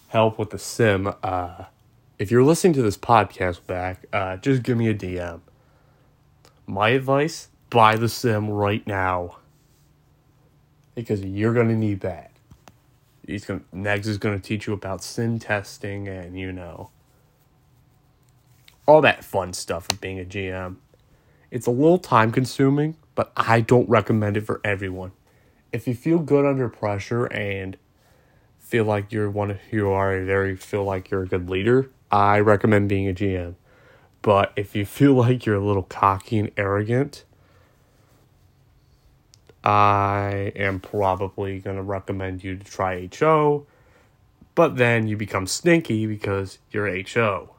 help 0.07 0.39
with 0.39 0.51
the 0.51 0.59
sim, 0.59 1.13
uh, 1.21 1.65
if 2.17 2.31
you're 2.31 2.43
listening 2.43 2.71
to 2.75 2.81
this 2.81 2.97
podcast 2.97 3.67
back, 3.67 4.05
uh, 4.13 4.37
just 4.37 4.63
give 4.63 4.77
me 4.77 4.87
a 4.87 4.95
DM. 4.95 5.41
My 6.69 6.89
advice 6.89 7.47
buy 7.71 7.95
the 7.95 8.07
sim 8.07 8.47
right 8.47 8.85
now 8.85 9.37
because 10.93 11.25
you're 11.25 11.55
going 11.55 11.69
to 11.69 11.75
need 11.75 12.01
that. 12.01 12.29
He's 13.25 13.43
going 13.43 13.65
Negs 13.73 14.05
is 14.05 14.19
going 14.19 14.39
to 14.39 14.47
teach 14.47 14.67
you 14.67 14.73
about 14.73 15.03
sim 15.03 15.39
testing 15.39 16.07
and 16.07 16.39
you 16.39 16.51
know 16.51 16.91
all 18.85 19.01
that 19.01 19.23
fun 19.23 19.53
stuff 19.53 19.91
of 19.91 19.99
being 19.99 20.19
a 20.19 20.23
GM. 20.23 20.75
It's 21.49 21.65
a 21.65 21.71
little 21.71 21.97
time 21.97 22.31
consuming, 22.31 22.97
but 23.15 23.31
I 23.35 23.61
don't 23.61 23.89
recommend 23.89 24.37
it 24.37 24.41
for 24.41 24.61
everyone. 24.63 25.13
If 25.73 25.87
you 25.87 25.95
feel 25.95 26.19
good 26.19 26.45
under 26.45 26.69
pressure 26.69 27.25
and 27.25 27.77
feel 28.59 28.85
like 28.85 29.11
you're 29.11 29.31
one 29.31 29.49
of 29.49 29.57
you 29.71 29.89
are 29.89 30.15
a 30.15 30.23
very 30.23 30.55
feel 30.55 30.83
like 30.83 31.09
you're 31.09 31.23
a 31.23 31.27
good 31.27 31.49
leader, 31.49 31.89
I 32.11 32.39
recommend 32.41 32.89
being 32.89 33.09
a 33.09 33.13
GM. 33.13 33.55
But 34.21 34.51
if 34.55 34.75
you 34.75 34.85
feel 34.85 35.13
like 35.25 35.45
you're 35.45 35.55
a 35.55 35.65
little 35.65 35.83
cocky 35.83 36.39
and 36.39 36.51
arrogant, 36.57 37.23
I 39.63 40.53
am 40.55 40.79
probably 40.79 41.59
going 41.59 41.75
to 41.75 41.83
recommend 41.83 42.43
you 42.43 42.55
to 42.55 42.63
try 42.63 43.09
HO, 43.19 43.65
but 44.55 44.77
then 44.77 45.07
you 45.07 45.17
become 45.17 45.47
stinky 45.47 46.05
because 46.05 46.59
you're 46.71 46.89
HO. 47.03 47.55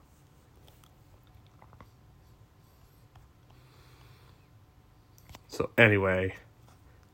So 5.49 5.71
anyway, 5.77 6.37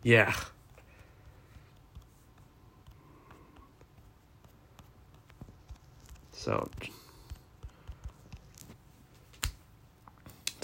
yeah. 0.05 0.35
So 6.33 6.71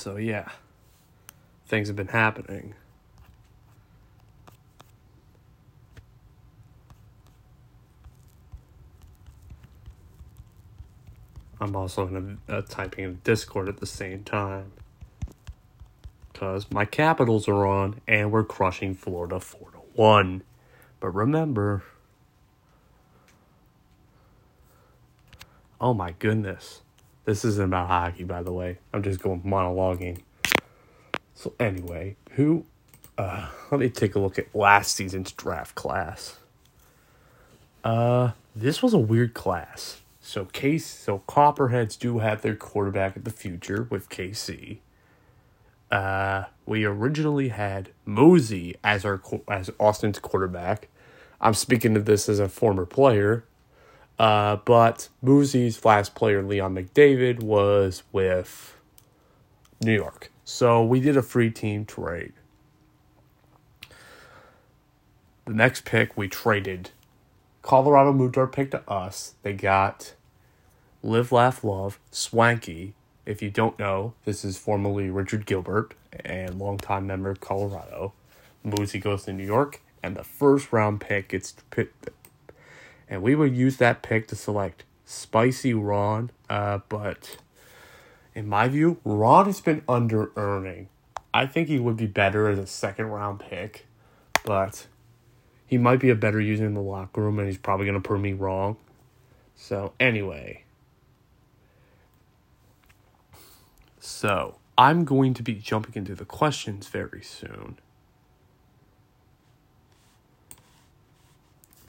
So 0.03 0.17
yeah. 0.17 0.49
Things 1.67 1.87
have 1.87 1.95
been 1.95 2.09
happening. 2.09 2.75
I'm 11.61 11.77
also 11.77 12.09
in 12.09 12.39
a, 12.49 12.63
typing 12.63 13.05
in 13.05 13.21
Discord 13.23 13.69
at 13.69 13.77
the 13.77 13.87
same 13.87 14.25
time. 14.25 14.73
Because 16.33 16.69
my 16.73 16.85
Capitals 16.85 17.47
are 17.47 17.65
on 17.65 18.01
and 18.09 18.33
we're 18.33 18.43
crushing 18.43 18.97
Florida 18.97 19.39
4 19.39 19.71
to 19.71 19.79
1. 19.95 20.43
But 20.99 21.11
remember. 21.11 21.85
Oh 25.81 25.95
my 25.95 26.11
goodness. 26.19 26.82
This 27.25 27.45
isn't 27.45 27.65
about 27.65 27.89
hockey, 27.89 28.25
by 28.25 28.43
the 28.43 28.53
way. 28.53 28.79
I'm 28.93 29.03
just 29.03 29.21
going 29.21 29.43
monologuing. 29.43 30.21
So, 31.35 31.55
anyway, 31.61 32.17
who. 32.33 32.67
Uh, 33.19 33.49
let 33.71 33.81
me 33.81 33.91
take 33.91 34.15
a 34.15 34.19
look 34.19 34.39
at 34.39 34.55
last 34.55 34.97
season's 34.97 35.33
draft 35.33 35.75
class. 35.75 36.39
Uh, 37.85 38.33
this 38.57 38.83
was 38.83 38.95
a 38.95 38.99
weird 38.99 39.35
class. 39.35 40.01
So 40.21 40.45
case 40.47 40.87
so 40.87 41.23
Copperheads 41.27 41.99
do 41.99 42.21
have 42.21 42.43
their 42.43 42.55
quarterback 42.55 43.17
of 43.17 43.25
the 43.25 43.31
future 43.31 43.87
with 43.91 44.09
KC. 44.09 44.79
Uh, 45.91 46.45
we 46.65 46.85
originally 46.85 47.49
had 47.49 47.91
Mosey 48.07 48.77
as 48.83 49.05
our 49.05 49.21
as 49.49 49.71
Austin's 49.79 50.21
quarterback. 50.21 50.89
I'm 51.41 51.55
speaking 51.55 51.97
of 51.97 52.05
this 52.05 52.29
as 52.29 52.39
a 52.39 52.49
former 52.49 52.87
player. 52.87 53.45
Uh, 54.23 54.55
but 54.65 55.09
Mosey's 55.21 55.85
last 55.85 56.15
player, 56.15 56.45
Leon 56.45 56.77
McDavid, 56.77 57.43
was 57.43 58.05
with 58.13 58.77
New 59.81 59.93
York. 59.93 60.31
So 60.45 60.85
we 60.85 61.01
did 61.01 61.17
a 61.17 61.23
free 61.23 61.51
team 61.51 61.85
trade. 61.85 62.33
The 65.45 65.55
next 65.55 65.85
pick 65.85 66.17
we 66.17 66.29
traded 66.29 66.91
Colorado 67.63 68.13
moved 68.13 68.39
our 68.39 68.47
pick 68.47 68.71
to 68.71 68.89
us. 68.89 69.35
They 69.43 69.55
got 69.55 70.15
Live, 71.03 71.33
Laugh, 71.33 71.65
Love, 71.65 71.99
Swanky. 72.13 72.95
If 73.27 73.43
you 73.43 73.51
don't 73.51 73.77
know, 73.77 74.15
this 74.25 74.45
is 74.45 74.57
formerly 74.57 75.11
Richard 75.11 75.47
Gilbert 75.47 75.95
and 76.25 76.61
longtime 76.61 77.09
member 77.09 77.31
of 77.31 77.41
Colorado. 77.41 78.13
Mosey 78.63 79.01
goes 79.01 79.25
to 79.25 79.33
New 79.33 79.45
York, 79.45 79.81
and 80.01 80.15
the 80.15 80.23
first 80.23 80.73
round 80.73 81.01
pick 81.01 81.31
gets. 81.31 81.55
And 83.09 83.23
we 83.23 83.35
would 83.35 83.55
use 83.57 83.77
that 83.79 84.03
pick 84.03 84.29
to 84.29 84.37
select 84.37 84.85
Spicy 85.05 85.75
Ron, 85.75 86.31
uh, 86.49 86.79
but 86.89 87.37
in 88.35 88.49
my 88.49 88.69
view, 88.69 88.99
Ron 89.05 89.47
has 89.47 89.61
been 89.61 89.83
under 89.89 90.33
earning. 90.37 90.89
I 91.35 91.47
think 91.47 91.69
he 91.69 91.79
would 91.79 91.97
be 91.97 92.07
better 92.07 92.49
as 92.49 92.59
a 92.59 92.67
second 92.67 93.07
round 93.07 93.41
pick, 93.41 93.87
but 94.45 94.87
he 95.67 95.79
might 95.79 96.01
be 96.01 96.11
a 96.11 96.15
better 96.15 96.41
user 96.41 96.67
in 96.67 96.75
the 96.75 96.83
locker 96.83 97.23
room, 97.23 97.39
and 97.39 97.49
he's 97.49 97.59
probably 97.59 97.87
going 97.87 98.01
to 98.01 98.07
prove 98.07 98.21
me 98.21 98.33
wrong. 98.33 98.77
So, 99.55 99.93
anyway. 99.99 100.65
So, 103.99 104.57
I'm 104.77 105.05
going 105.05 105.35
to 105.35 105.43
be 105.43 105.55
jumping 105.55 105.95
into 105.95 106.15
the 106.15 106.25
questions 106.25 106.89
very 106.89 107.23
soon. 107.23 107.79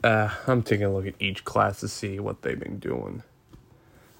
Uh, 0.04 0.28
I'm 0.46 0.62
taking 0.62 0.84
a 0.84 0.92
look 0.92 1.06
at 1.06 1.14
each 1.18 1.44
class 1.44 1.80
to 1.80 1.88
see 1.88 2.20
what 2.20 2.42
they've 2.42 2.60
been 2.60 2.78
doing. 2.78 3.22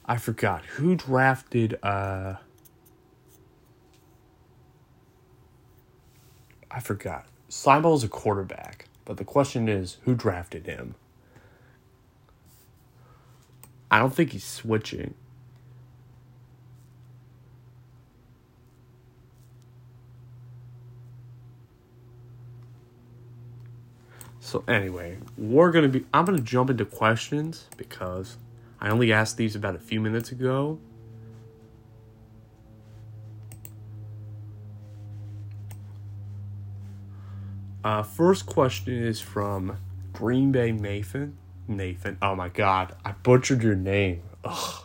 I 0.06 0.16
forgot 0.16 0.64
who 0.64 0.96
drafted 0.96 1.78
uh 1.82 2.36
I 6.70 6.80
forgot. 6.80 7.26
is 7.48 8.04
a 8.04 8.08
quarterback. 8.08 8.86
But 9.04 9.18
the 9.18 9.24
question 9.24 9.68
is, 9.68 9.98
who 10.04 10.14
drafted 10.14 10.66
him? 10.66 10.94
I 13.90 13.98
don't 14.00 14.14
think 14.14 14.32
he's 14.32 14.44
switching. 14.44 15.14
So 24.44 24.62
anyway, 24.68 25.16
we're 25.38 25.70
gonna 25.70 25.88
be. 25.88 26.04
I'm 26.12 26.26
gonna 26.26 26.38
jump 26.38 26.68
into 26.68 26.84
questions 26.84 27.66
because 27.78 28.36
I 28.78 28.90
only 28.90 29.10
asked 29.10 29.38
these 29.38 29.56
about 29.56 29.74
a 29.74 29.78
few 29.78 30.02
minutes 30.02 30.32
ago. 30.32 30.78
Uh, 37.82 38.02
first 38.02 38.44
question 38.44 38.92
is 38.92 39.18
from 39.18 39.78
Green 40.12 40.52
Bay 40.52 40.72
Nathan. 40.72 41.38
Nathan. 41.66 42.18
Oh 42.20 42.34
my 42.34 42.50
god, 42.50 42.94
I 43.02 43.12
butchered 43.12 43.62
your 43.62 43.74
name. 43.74 44.20
Ugh. 44.44 44.84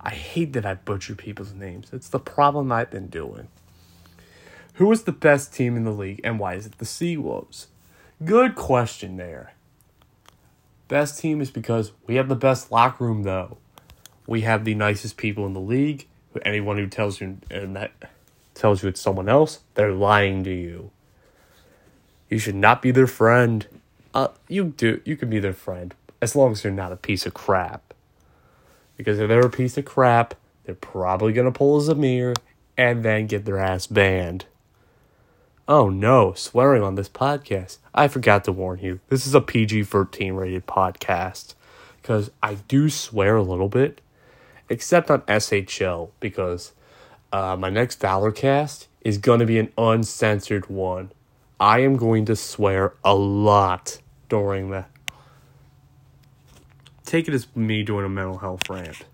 I 0.00 0.10
hate 0.10 0.52
that 0.52 0.64
I 0.64 0.74
butcher 0.74 1.16
people's 1.16 1.52
names. 1.52 1.88
It's 1.92 2.08
the 2.08 2.20
problem 2.20 2.70
I've 2.70 2.92
been 2.92 3.08
doing. 3.08 3.48
Who 4.74 4.92
is 4.92 5.02
the 5.02 5.12
best 5.12 5.52
team 5.52 5.76
in 5.76 5.82
the 5.82 5.90
league 5.90 6.20
and 6.22 6.38
why 6.38 6.54
is 6.54 6.66
it 6.66 6.78
the 6.78 6.84
Seawolves? 6.84 7.66
Good 8.24 8.54
question 8.54 9.18
there. 9.18 9.52
Best 10.88 11.18
team 11.18 11.40
is 11.40 11.50
because 11.50 11.92
we 12.06 12.14
have 12.14 12.28
the 12.28 12.34
best 12.34 12.72
locker 12.72 13.04
room 13.04 13.24
though. 13.24 13.58
We 14.26 14.40
have 14.42 14.64
the 14.64 14.74
nicest 14.74 15.16
people 15.16 15.46
in 15.46 15.52
the 15.52 15.60
league. 15.60 16.06
Anyone 16.44 16.76
who 16.76 16.86
tells 16.86 17.20
you 17.20 17.38
and 17.50 17.76
that 17.76 17.92
tells 18.54 18.82
you 18.82 18.88
it's 18.88 19.00
someone 19.00 19.28
else, 19.28 19.60
they're 19.74 19.92
lying 19.92 20.44
to 20.44 20.54
you. 20.54 20.90
You 22.30 22.38
should 22.38 22.54
not 22.54 22.82
be 22.82 22.90
their 22.90 23.06
friend. 23.06 23.66
Uh, 24.14 24.28
you 24.48 24.64
do. 24.64 25.00
You 25.04 25.16
can 25.16 25.28
be 25.28 25.38
their 25.38 25.52
friend 25.52 25.94
as 26.22 26.34
long 26.34 26.52
as 26.52 26.64
you're 26.64 26.72
not 26.72 26.92
a 26.92 26.96
piece 26.96 27.26
of 27.26 27.34
crap. 27.34 27.92
Because 28.96 29.18
if 29.18 29.28
they're 29.28 29.40
a 29.40 29.50
piece 29.50 29.76
of 29.76 29.84
crap, 29.84 30.34
they're 30.64 30.74
probably 30.74 31.32
gonna 31.34 31.52
pull 31.52 31.78
a 31.78 31.82
Zamir 31.82 32.34
and 32.78 33.02
then 33.02 33.26
get 33.26 33.44
their 33.44 33.58
ass 33.58 33.86
banned. 33.86 34.46
Oh 35.68 35.88
no, 35.88 36.32
swearing 36.34 36.84
on 36.84 36.94
this 36.94 37.08
podcast. 37.08 37.78
I 37.92 38.06
forgot 38.06 38.44
to 38.44 38.52
warn 38.52 38.78
you. 38.78 39.00
This 39.08 39.26
is 39.26 39.34
a 39.34 39.40
PG 39.40 39.84
13 39.84 40.34
rated 40.34 40.64
podcast. 40.66 41.54
Because 42.00 42.30
I 42.40 42.54
do 42.54 42.88
swear 42.88 43.34
a 43.34 43.42
little 43.42 43.68
bit, 43.68 44.00
except 44.68 45.10
on 45.10 45.22
SHL, 45.22 46.10
because 46.20 46.72
uh, 47.32 47.56
my 47.58 47.68
next 47.68 48.00
Valorcast 48.00 48.86
is 49.00 49.18
going 49.18 49.40
to 49.40 49.46
be 49.46 49.58
an 49.58 49.72
uncensored 49.76 50.68
one. 50.68 51.10
I 51.58 51.80
am 51.80 51.96
going 51.96 52.26
to 52.26 52.36
swear 52.36 52.94
a 53.02 53.16
lot 53.16 53.98
during 54.28 54.70
that. 54.70 54.88
Take 57.04 57.26
it 57.26 57.34
as 57.34 57.48
me 57.56 57.82
doing 57.82 58.04
a 58.04 58.08
mental 58.08 58.38
health 58.38 58.70
rant. 58.70 59.04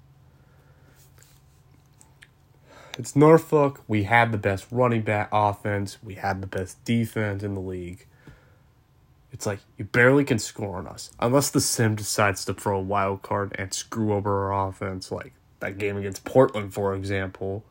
It's 2.99 3.17
Norfolk. 3.17 3.83
We 3.89 4.05
had 4.05 4.33
the 4.33 4.39
best 4.39 4.67
running 4.71 5.03
back 5.03 5.29
offense. 5.33 5.99
We 6.03 6.15
had 6.15 6.43
the 6.43 6.47
best 6.47 6.85
defense 6.85 7.43
in 7.43 7.55
the 7.55 7.61
league. 7.61 8.07
It's 9.33 9.47
like 9.47 9.61
you 9.79 9.87
barely 9.87 10.25
can 10.25 10.39
score 10.39 10.77
on 10.77 10.87
us 10.87 11.11
unless 11.19 11.49
the 11.49 11.61
sim 11.61 11.95
decides 11.95 12.45
to 12.45 12.55
throw 12.55 12.79
a 12.79 12.83
wild 12.83 13.23
card 13.23 13.57
and 13.59 13.73
screw 13.73 14.13
over 14.13 14.53
our 14.53 14.69
offense, 14.69 15.11
like 15.11 15.33
that 15.61 15.79
game 15.79 15.97
against 15.97 16.25
Portland, 16.25 16.75
for 16.75 16.95
example. 16.95 17.65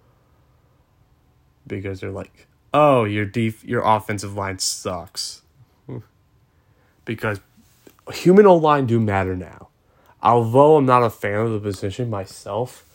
Because 1.67 1.99
they're 1.99 2.09
like, 2.09 2.47
oh, 2.73 3.03
your 3.03 3.25
def- 3.25 3.63
your 3.63 3.81
offensive 3.81 4.35
line 4.35 4.57
sucks. 4.57 5.43
because 7.05 7.39
human 8.11 8.47
O 8.47 8.55
line 8.55 8.87
do 8.87 8.99
matter 8.99 9.35
now. 9.35 9.67
Although 10.23 10.77
I'm 10.77 10.85
not 10.85 11.03
a 11.03 11.11
fan 11.11 11.39
of 11.41 11.51
the 11.51 11.59
position 11.59 12.09
myself, 12.09 12.85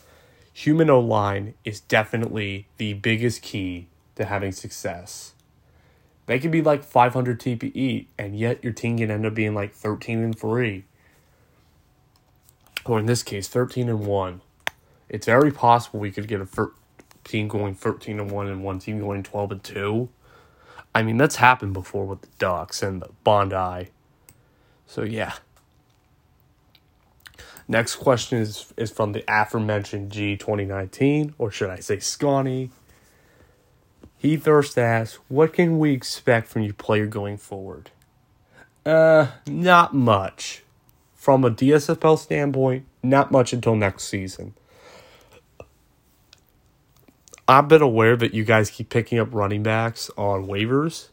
human 0.57 0.89
O 0.89 0.99
line 0.99 1.53
is 1.63 1.81
definitely 1.81 2.65
the 2.77 2.93
biggest 2.93 3.43
key 3.43 3.85
to 4.15 4.25
having 4.25 4.51
success. 4.51 5.35
They 6.25 6.39
could 6.39 6.49
be 6.49 6.63
like 6.63 6.83
500 6.83 7.39
TPE, 7.39 8.07
and 8.17 8.35
yet 8.35 8.63
your 8.63 8.73
team 8.73 8.97
can 8.97 9.11
end 9.11 9.27
up 9.27 9.35
being 9.35 9.53
like 9.53 9.75
13 9.75 10.23
and 10.23 10.37
3. 10.37 10.83
Or 12.85 12.97
in 12.97 13.05
this 13.05 13.21
case, 13.21 13.47
13 13.47 13.87
and 13.87 14.07
1. 14.07 14.41
It's 15.09 15.27
very 15.27 15.51
possible 15.51 15.99
we 15.99 16.09
could 16.09 16.27
get 16.27 16.41
a 16.41 16.47
team 17.23 17.47
going 17.47 17.75
13 17.75 18.19
and 18.19 18.31
1 18.31 18.47
and 18.47 18.63
one 18.63 18.79
team 18.79 18.99
going 18.99 19.21
12 19.21 19.51
and 19.51 19.63
2. 19.63 20.09
I 20.95 21.03
mean, 21.03 21.17
that's 21.17 21.35
happened 21.35 21.73
before 21.73 22.05
with 22.05 22.21
the 22.21 22.29
Ducks 22.39 22.81
and 22.81 22.99
the 22.99 23.09
Bondi. 23.23 23.91
So, 24.87 25.03
yeah. 25.03 25.33
Next 27.67 27.95
question 27.95 28.39
is, 28.39 28.73
is 28.77 28.91
from 28.91 29.11
the 29.11 29.23
aforementioned 29.27 30.11
G 30.11 30.37
2019, 30.37 31.35
or 31.37 31.51
should 31.51 31.69
I 31.69 31.79
say 31.79 31.97
Scawny. 31.97 32.69
He 34.17 34.37
first 34.37 34.77
asks, 34.77 35.19
What 35.27 35.53
can 35.53 35.77
we 35.79 35.91
expect 35.91 36.47
from 36.47 36.63
your 36.63 36.73
player 36.73 37.05
going 37.05 37.37
forward? 37.37 37.91
Uh, 38.85 39.27
not 39.45 39.93
much. 39.93 40.63
From 41.13 41.43
a 41.43 41.51
DSFL 41.51 42.17
standpoint, 42.17 42.85
not 43.03 43.31
much 43.31 43.51
until 43.51 43.75
next 43.75 44.05
season. 44.05 44.53
I've 47.47 47.67
been 47.67 47.81
aware 47.81 48.15
that 48.15 48.33
you 48.33 48.43
guys 48.43 48.69
keep 48.69 48.89
picking 48.89 49.19
up 49.19 49.33
running 49.33 49.63
backs 49.63 50.09
on 50.17 50.47
waivers. 50.47 51.09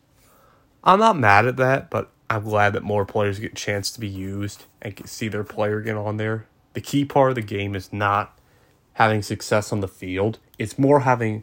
I'm 0.83 0.99
not 0.99 1.19
mad 1.19 1.47
at 1.47 1.57
that, 1.57 1.91
but 1.91 2.11
I'm 2.31 2.45
glad 2.45 2.73
that 2.73 2.83
more 2.83 3.05
players 3.05 3.39
get 3.39 3.53
a 3.53 3.57
chance 3.57 3.91
to 3.93 4.01
be 4.01 4.09
used 4.09 4.65
and 4.81 5.09
see 5.09 5.29
their 5.29 5.45
player 5.45 5.81
get 5.81 5.97
on 5.97 6.17
there. 6.17 6.47
The 6.73 6.81
key 6.81 7.05
part 7.05 7.31
of 7.31 7.35
the 7.35 7.43
game 7.43 7.75
is 7.75 7.93
not 7.93 8.39
having 8.95 9.23
success 9.23 9.73
on 9.73 9.81
the 9.81 9.89
field, 9.89 10.39
it's 10.59 10.79
more 10.79 11.01
having 11.01 11.43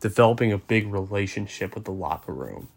developing 0.00 0.52
a 0.52 0.58
big 0.58 0.92
relationship 0.92 1.74
with 1.74 1.84
the 1.84 1.92
locker 1.92 2.32
room. 2.32 2.68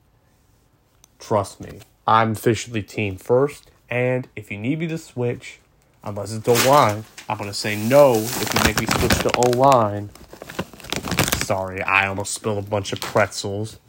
Trust 1.19 1.59
me, 1.59 1.79
I'm 2.07 2.31
officially 2.31 2.81
team 2.81 3.17
first, 3.17 3.69
and 3.89 4.27
if 4.35 4.51
you 4.51 4.57
need 4.57 4.79
me 4.79 4.87
to 4.87 4.97
switch, 4.97 5.59
unless 6.03 6.33
it's 6.33 6.47
O 6.47 6.53
line, 6.69 7.03
I'm 7.29 7.37
gonna 7.37 7.53
say 7.53 7.75
no 7.75 8.13
if 8.15 8.53
you 8.53 8.59
make 8.63 8.79
me 8.79 8.87
switch 8.87 9.19
to 9.19 9.31
O 9.37 9.49
line. 9.51 10.09
Sorry, 11.43 11.81
I 11.81 12.07
almost 12.07 12.33
spilled 12.33 12.59
a 12.59 12.67
bunch 12.67 12.93
of 12.93 13.01
pretzels. 13.01 13.79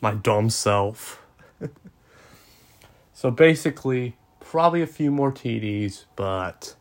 My 0.00 0.14
dumb 0.14 0.50
self. 0.50 1.20
so 3.14 3.30
basically, 3.30 4.16
probably 4.40 4.82
a 4.82 4.86
few 4.86 5.10
more 5.10 5.32
TDs, 5.32 6.04
but 6.16 6.74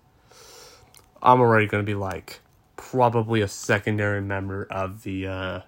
I'm 1.21 1.39
already 1.39 1.67
gonna 1.67 1.83
be 1.83 1.95
like 1.95 2.39
probably 2.75 3.41
a 3.41 3.47
secondary 3.47 4.21
member 4.21 4.67
of 4.69 5.03
the 5.03 5.27
uh, 5.27 5.61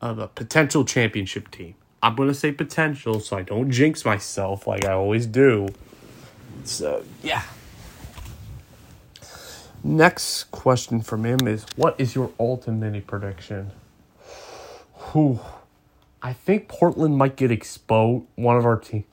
of 0.00 0.18
a 0.18 0.26
potential 0.26 0.84
championship 0.84 1.50
team. 1.50 1.74
I'm 2.02 2.16
gonna 2.16 2.32
say 2.32 2.50
potential, 2.50 3.20
so 3.20 3.36
I 3.36 3.42
don't 3.42 3.70
jinx 3.70 4.04
myself 4.04 4.66
like 4.66 4.86
I 4.86 4.92
always 4.92 5.26
do. 5.26 5.68
So 6.64 7.04
yeah. 7.22 7.42
Next 9.84 10.44
question 10.44 11.02
from 11.02 11.24
him 11.24 11.46
is 11.46 11.66
what 11.76 11.94
is 11.98 12.14
your 12.14 12.32
ultimate 12.40 13.06
prediction? 13.06 13.70
Whew. 15.12 15.40
I 16.22 16.32
think 16.32 16.68
Portland 16.68 17.16
might 17.16 17.36
get 17.36 17.50
exposed 17.50 18.24
one 18.34 18.56
of 18.56 18.66
our 18.66 18.76
team. 18.76 19.04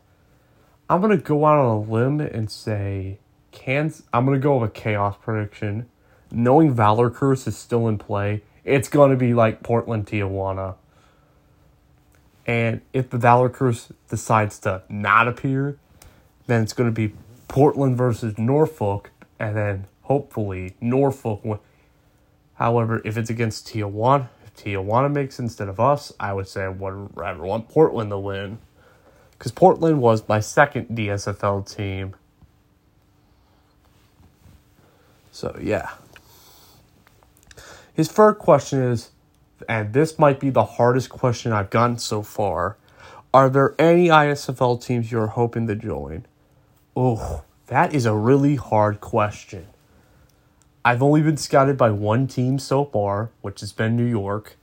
I'm 0.89 1.01
gonna 1.01 1.17
go 1.17 1.45
out 1.45 1.59
on 1.59 1.65
a 1.65 1.79
limb 1.79 2.21
and 2.21 2.49
say 2.49 3.19
Kansas 3.51 4.03
I'm 4.13 4.25
gonna 4.25 4.39
go 4.39 4.57
with 4.57 4.69
a 4.69 4.73
chaos 4.73 5.17
prediction. 5.21 5.89
Knowing 6.31 6.73
Valor 6.73 7.09
Curse 7.09 7.45
is 7.47 7.57
still 7.57 7.87
in 7.89 7.97
play, 7.97 8.41
it's 8.63 8.87
gonna 8.87 9.17
be 9.17 9.33
like 9.33 9.63
Portland 9.63 10.07
Tijuana. 10.07 10.75
And 12.45 12.79
if 12.93 13.09
the 13.09 13.17
Valor 13.17 13.49
Curse 13.49 13.91
decides 14.07 14.59
to 14.59 14.83
not 14.87 15.27
appear, 15.27 15.77
then 16.45 16.63
it's 16.63 16.71
gonna 16.71 16.91
be 16.91 17.13
Portland 17.49 17.97
versus 17.97 18.37
Norfolk, 18.37 19.11
and 19.39 19.57
then 19.57 19.87
hopefully 20.03 20.75
Norfolk. 20.79 21.43
Win. 21.43 21.59
However, 22.53 23.01
if 23.03 23.17
it's 23.17 23.29
against 23.29 23.67
Tijuana, 23.67 24.29
if 24.45 24.55
Tijuana 24.55 25.11
makes 25.11 25.37
instead 25.37 25.67
of 25.67 25.81
us, 25.81 26.13
I 26.17 26.31
would 26.31 26.47
say 26.47 26.63
I 26.63 26.69
would 26.69 27.09
rather 27.15 27.43
want 27.43 27.67
Portland 27.67 28.09
to 28.11 28.19
win. 28.19 28.59
Because 29.37 29.51
Portland 29.51 30.01
was 30.01 30.27
my 30.27 30.39
second 30.39 30.87
DSFL 30.89 31.75
team. 31.75 32.15
So, 35.31 35.55
yeah. 35.61 35.91
His 37.93 38.11
first 38.11 38.39
question 38.39 38.81
is, 38.81 39.11
and 39.67 39.93
this 39.93 40.17
might 40.17 40.39
be 40.39 40.49
the 40.49 40.63
hardest 40.63 41.09
question 41.09 41.51
I've 41.51 41.69
gotten 41.69 41.97
so 41.97 42.21
far 42.21 42.77
Are 43.33 43.49
there 43.49 43.75
any 43.77 44.07
ISFL 44.07 44.81
teams 44.83 45.11
you're 45.11 45.27
hoping 45.27 45.67
to 45.67 45.75
join? 45.75 46.25
Oh, 46.95 47.43
that 47.67 47.93
is 47.93 48.05
a 48.05 48.15
really 48.15 48.55
hard 48.55 49.01
question. 49.01 49.67
I've 50.83 51.03
only 51.03 51.21
been 51.21 51.37
scouted 51.37 51.77
by 51.77 51.91
one 51.91 52.27
team 52.27 52.59
so 52.59 52.85
far, 52.85 53.29
which 53.41 53.59
has 53.59 53.73
been 53.73 53.97
New 53.97 54.05
York. 54.05 54.55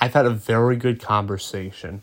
I've 0.00 0.14
had 0.14 0.26
a 0.26 0.30
very 0.30 0.76
good 0.76 1.00
conversation. 1.00 2.02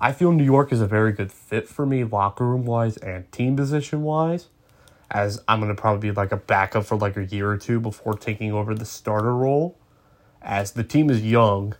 I 0.00 0.12
feel 0.12 0.30
New 0.30 0.44
York 0.44 0.72
is 0.72 0.80
a 0.80 0.86
very 0.86 1.10
good 1.10 1.32
fit 1.32 1.68
for 1.68 1.84
me, 1.84 2.04
locker 2.04 2.46
room 2.46 2.64
wise 2.64 2.96
and 2.98 3.30
team 3.32 3.56
position 3.56 4.04
wise, 4.04 4.46
as 5.10 5.42
I'm 5.48 5.58
going 5.58 5.74
to 5.74 5.80
probably 5.80 6.10
be 6.10 6.14
like 6.14 6.30
a 6.30 6.36
backup 6.36 6.84
for 6.84 6.96
like 6.96 7.16
a 7.16 7.24
year 7.24 7.50
or 7.50 7.56
two 7.56 7.80
before 7.80 8.14
taking 8.14 8.52
over 8.52 8.76
the 8.76 8.84
starter 8.84 9.34
role. 9.34 9.76
As 10.40 10.70
the 10.70 10.84
team 10.84 11.10
is 11.10 11.24
young, 11.24 11.74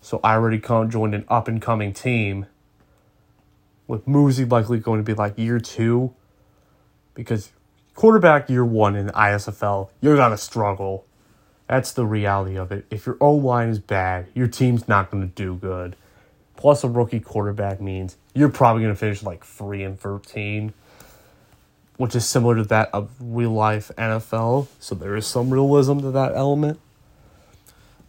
so 0.00 0.20
I 0.22 0.34
already 0.34 0.58
joined 0.60 1.16
an 1.16 1.24
up 1.26 1.48
and 1.48 1.60
coming 1.60 1.92
team, 1.92 2.46
with 3.88 4.06
Muzi 4.06 4.48
likely 4.48 4.78
going 4.78 5.00
to 5.00 5.04
be 5.04 5.14
like 5.14 5.36
year 5.36 5.58
two, 5.58 6.14
because 7.14 7.50
quarterback 7.96 8.48
year 8.48 8.64
one 8.64 8.94
in 8.94 9.08
ISFL, 9.08 9.88
you're 10.00 10.14
going 10.14 10.30
to 10.30 10.38
struggle. 10.38 11.06
That's 11.66 11.90
the 11.90 12.06
reality 12.06 12.56
of 12.56 12.70
it. 12.70 12.86
If 12.88 13.04
your 13.04 13.16
O 13.20 13.32
line 13.32 13.68
is 13.70 13.80
bad, 13.80 14.28
your 14.32 14.46
team's 14.46 14.86
not 14.86 15.10
going 15.10 15.28
to 15.28 15.34
do 15.34 15.56
good. 15.56 15.96
Plus, 16.58 16.82
a 16.82 16.88
rookie 16.88 17.20
quarterback 17.20 17.80
means 17.80 18.16
you're 18.34 18.48
probably 18.48 18.82
going 18.82 18.92
to 18.92 18.98
finish 18.98 19.22
like 19.22 19.44
3 19.44 19.84
and 19.84 19.98
13, 19.98 20.74
which 21.96 22.16
is 22.16 22.26
similar 22.26 22.56
to 22.56 22.64
that 22.64 22.90
of 22.92 23.12
real 23.20 23.52
life 23.52 23.92
NFL. 23.96 24.66
So 24.80 24.96
there 24.96 25.14
is 25.14 25.24
some 25.24 25.50
realism 25.50 26.00
to 26.00 26.10
that 26.10 26.34
element. 26.34 26.80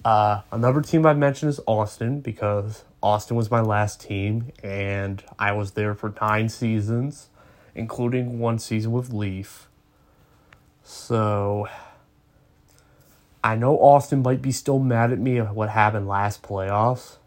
Uh, 0.03 0.41
another 0.51 0.81
team 0.81 1.05
I 1.05 1.13
mentioned 1.13 1.49
is 1.49 1.59
Austin 1.67 2.21
because 2.21 2.83
Austin 3.03 3.37
was 3.37 3.51
my 3.51 3.61
last 3.61 4.01
team 4.01 4.51
and 4.63 5.23
I 5.37 5.51
was 5.51 5.71
there 5.71 5.93
for 5.93 6.11
nine 6.19 6.49
seasons, 6.49 7.27
including 7.75 8.39
one 8.39 8.57
season 8.57 8.91
with 8.91 9.13
Leaf. 9.13 9.67
So 10.83 11.67
I 13.43 13.55
know 13.55 13.77
Austin 13.77 14.23
might 14.23 14.41
be 14.41 14.51
still 14.51 14.79
mad 14.79 15.11
at 15.11 15.19
me 15.19 15.37
at 15.37 15.53
what 15.53 15.69
happened 15.69 16.07
last 16.07 16.41
playoffs, 16.41 17.17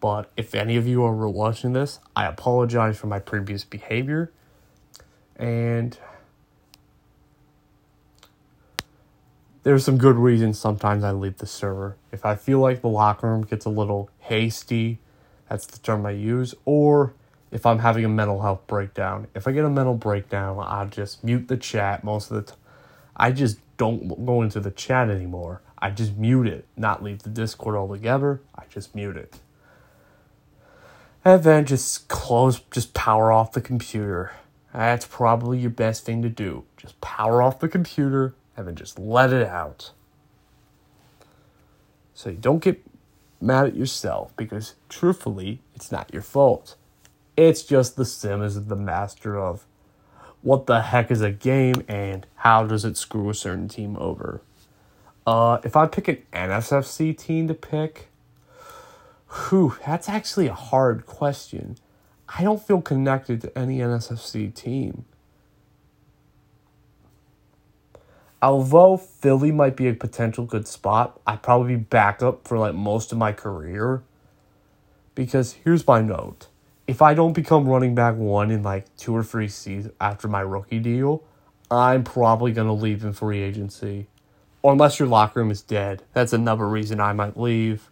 but 0.00 0.30
if 0.36 0.54
any 0.54 0.76
of 0.76 0.86
you 0.86 1.04
are 1.04 1.28
watching 1.28 1.72
this, 1.72 1.98
I 2.14 2.26
apologize 2.26 2.98
for 2.98 3.06
my 3.06 3.18
previous 3.18 3.64
behavior. 3.64 4.30
And 5.36 5.98
there's 9.62 9.84
some 9.84 9.98
good 9.98 10.16
reasons 10.16 10.58
sometimes 10.58 11.04
I 11.04 11.12
leave 11.12 11.38
the 11.38 11.46
server. 11.46 11.96
If 12.12 12.24
I 12.24 12.36
feel 12.36 12.60
like 12.60 12.82
the 12.82 12.88
locker 12.88 13.28
room 13.28 13.42
gets 13.42 13.64
a 13.64 13.70
little 13.70 14.10
hasty, 14.20 14.98
that's 15.48 15.66
the 15.66 15.78
term 15.78 16.06
I 16.06 16.12
use, 16.12 16.54
or 16.64 17.14
if 17.50 17.66
I'm 17.66 17.78
having 17.78 18.04
a 18.04 18.08
mental 18.08 18.42
health 18.42 18.66
breakdown. 18.66 19.28
If 19.34 19.46
I 19.46 19.52
get 19.52 19.64
a 19.64 19.70
mental 19.70 19.94
breakdown, 19.94 20.58
I'll 20.60 20.88
just 20.88 21.22
mute 21.24 21.48
the 21.48 21.56
chat 21.56 22.04
most 22.04 22.30
of 22.30 22.36
the 22.36 22.52
time 22.52 22.60
I 23.16 23.32
just 23.32 23.58
don't 23.78 24.26
go 24.26 24.42
into 24.42 24.60
the 24.60 24.70
chat 24.70 25.08
anymore. 25.08 25.62
I 25.78 25.90
just 25.90 26.16
mute 26.16 26.46
it, 26.46 26.66
not 26.76 27.02
leave 27.02 27.22
the 27.22 27.30
Discord 27.30 27.74
altogether. 27.74 28.40
I 28.54 28.64
just 28.68 28.94
mute 28.94 29.16
it. 29.16 29.40
And 31.26 31.42
then 31.42 31.64
just 31.64 32.06
close, 32.06 32.60
just 32.70 32.94
power 32.94 33.32
off 33.32 33.50
the 33.50 33.60
computer. 33.60 34.30
That's 34.72 35.04
probably 35.04 35.58
your 35.58 35.70
best 35.70 36.04
thing 36.04 36.22
to 36.22 36.28
do. 36.28 36.62
Just 36.76 37.00
power 37.00 37.42
off 37.42 37.58
the 37.58 37.68
computer 37.68 38.36
and 38.56 38.68
then 38.68 38.76
just 38.76 38.96
let 38.96 39.32
it 39.32 39.44
out. 39.44 39.90
So 42.14 42.30
you 42.30 42.36
don't 42.36 42.62
get 42.62 42.80
mad 43.40 43.66
at 43.66 43.74
yourself 43.74 44.36
because 44.36 44.76
truthfully, 44.88 45.58
it's 45.74 45.90
not 45.90 46.12
your 46.12 46.22
fault. 46.22 46.76
It's 47.36 47.64
just 47.64 47.96
the 47.96 48.04
sim 48.04 48.40
is 48.40 48.66
the 48.66 48.76
master 48.76 49.36
of 49.36 49.66
what 50.42 50.66
the 50.66 50.80
heck 50.80 51.10
is 51.10 51.22
a 51.22 51.32
game 51.32 51.82
and 51.88 52.24
how 52.36 52.68
does 52.68 52.84
it 52.84 52.96
screw 52.96 53.30
a 53.30 53.34
certain 53.34 53.66
team 53.66 53.96
over. 53.96 54.42
Uh, 55.26 55.58
if 55.64 55.74
I 55.74 55.88
pick 55.88 56.06
an 56.06 56.22
NSFC 56.32 57.18
team 57.18 57.48
to 57.48 57.54
pick, 57.54 58.10
whew, 59.30 59.76
that's 59.84 60.08
actually 60.08 60.46
a 60.46 60.54
hard 60.54 61.06
question. 61.06 61.76
I 62.28 62.42
don't 62.42 62.64
feel 62.64 62.80
connected 62.80 63.40
to 63.42 63.58
any 63.58 63.78
NSFC 63.78 64.52
team. 64.54 65.04
Although 68.42 68.96
Philly 68.96 69.50
might 69.50 69.76
be 69.76 69.88
a 69.88 69.94
potential 69.94 70.44
good 70.44 70.68
spot, 70.68 71.20
I'd 71.26 71.42
probably 71.42 71.76
be 71.76 71.82
backup 71.82 72.46
for 72.46 72.58
like 72.58 72.74
most 72.74 73.10
of 73.10 73.18
my 73.18 73.32
career. 73.32 74.02
Because 75.14 75.54
here's 75.64 75.86
my 75.86 76.02
note 76.02 76.48
if 76.86 77.02
I 77.02 77.14
don't 77.14 77.32
become 77.32 77.68
running 77.68 77.94
back 77.94 78.14
one 78.14 78.50
in 78.50 78.62
like 78.62 78.94
two 78.96 79.14
or 79.16 79.24
three 79.24 79.48
seasons 79.48 79.92
after 80.00 80.28
my 80.28 80.40
rookie 80.40 80.78
deal, 80.78 81.24
I'm 81.70 82.04
probably 82.04 82.52
going 82.52 82.68
to 82.68 82.72
leave 82.72 83.04
in 83.04 83.12
free 83.12 83.40
agency. 83.40 84.06
Or 84.62 84.72
unless 84.72 84.98
your 84.98 85.08
locker 85.08 85.40
room 85.40 85.50
is 85.50 85.62
dead. 85.62 86.02
That's 86.12 86.32
another 86.32 86.68
reason 86.68 87.00
I 87.00 87.12
might 87.12 87.36
leave. 87.38 87.90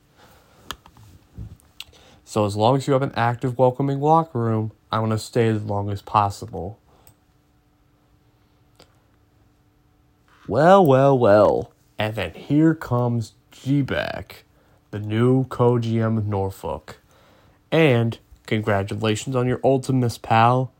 So 2.34 2.46
as 2.46 2.56
long 2.56 2.76
as 2.76 2.88
you 2.88 2.94
have 2.94 3.02
an 3.02 3.12
active, 3.14 3.58
welcoming 3.58 4.00
locker 4.00 4.40
room, 4.40 4.72
I 4.90 4.98
want 4.98 5.12
to 5.12 5.20
stay 5.20 5.46
as 5.46 5.62
long 5.62 5.88
as 5.88 6.02
possible. 6.02 6.80
Well, 10.48 10.84
well, 10.84 11.16
well. 11.16 11.70
And 11.96 12.16
then 12.16 12.32
here 12.34 12.74
comes 12.74 13.34
G 13.52 13.82
back, 13.82 14.42
the 14.90 14.98
new 14.98 15.44
co 15.44 15.74
GM 15.74 16.18
of 16.18 16.26
Norfolk. 16.26 16.96
And 17.70 18.18
congratulations 18.48 19.36
on 19.36 19.46
your 19.46 19.60
Ultimus, 19.62 20.18
pal. 20.18 20.72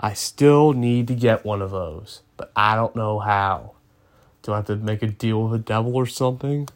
I 0.00 0.14
still 0.14 0.72
need 0.72 1.06
to 1.08 1.14
get 1.14 1.44
one 1.44 1.60
of 1.60 1.70
those, 1.70 2.22
but 2.38 2.50
I 2.56 2.76
don't 2.76 2.96
know 2.96 3.18
how. 3.18 3.72
Do 4.40 4.54
I 4.54 4.56
have 4.56 4.66
to 4.68 4.76
make 4.76 5.02
a 5.02 5.08
deal 5.08 5.42
with 5.42 5.52
the 5.52 5.58
devil 5.58 5.96
or 5.96 6.06
something? 6.06 6.66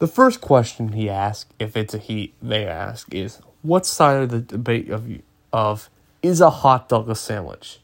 The 0.00 0.06
first 0.06 0.40
question 0.40 0.92
he 0.92 1.10
asked, 1.10 1.52
if 1.58 1.76
it's 1.76 1.92
a 1.92 1.98
he 1.98 2.32
they 2.40 2.66
ask, 2.66 3.14
is 3.14 3.38
what 3.60 3.84
side 3.84 4.22
of 4.22 4.30
the 4.30 4.40
debate 4.40 4.88
of 4.88 5.06
of 5.52 5.90
is 6.22 6.40
a 6.40 6.48
hot 6.48 6.88
dog 6.88 7.10
a 7.10 7.14
sandwich? 7.14 7.80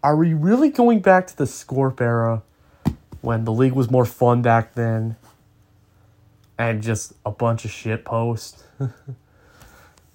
Are 0.00 0.14
we 0.14 0.32
really 0.32 0.70
going 0.70 1.00
back 1.00 1.26
to 1.26 1.36
the 1.36 1.44
Scorp 1.44 2.00
era 2.00 2.44
when 3.20 3.44
the 3.44 3.52
league 3.52 3.72
was 3.72 3.90
more 3.90 4.04
fun 4.04 4.42
back 4.42 4.74
then 4.74 5.16
and 6.56 6.84
just 6.84 7.14
a 7.24 7.32
bunch 7.32 7.64
of 7.64 7.72
shit 7.72 8.04
posts? 8.04 8.62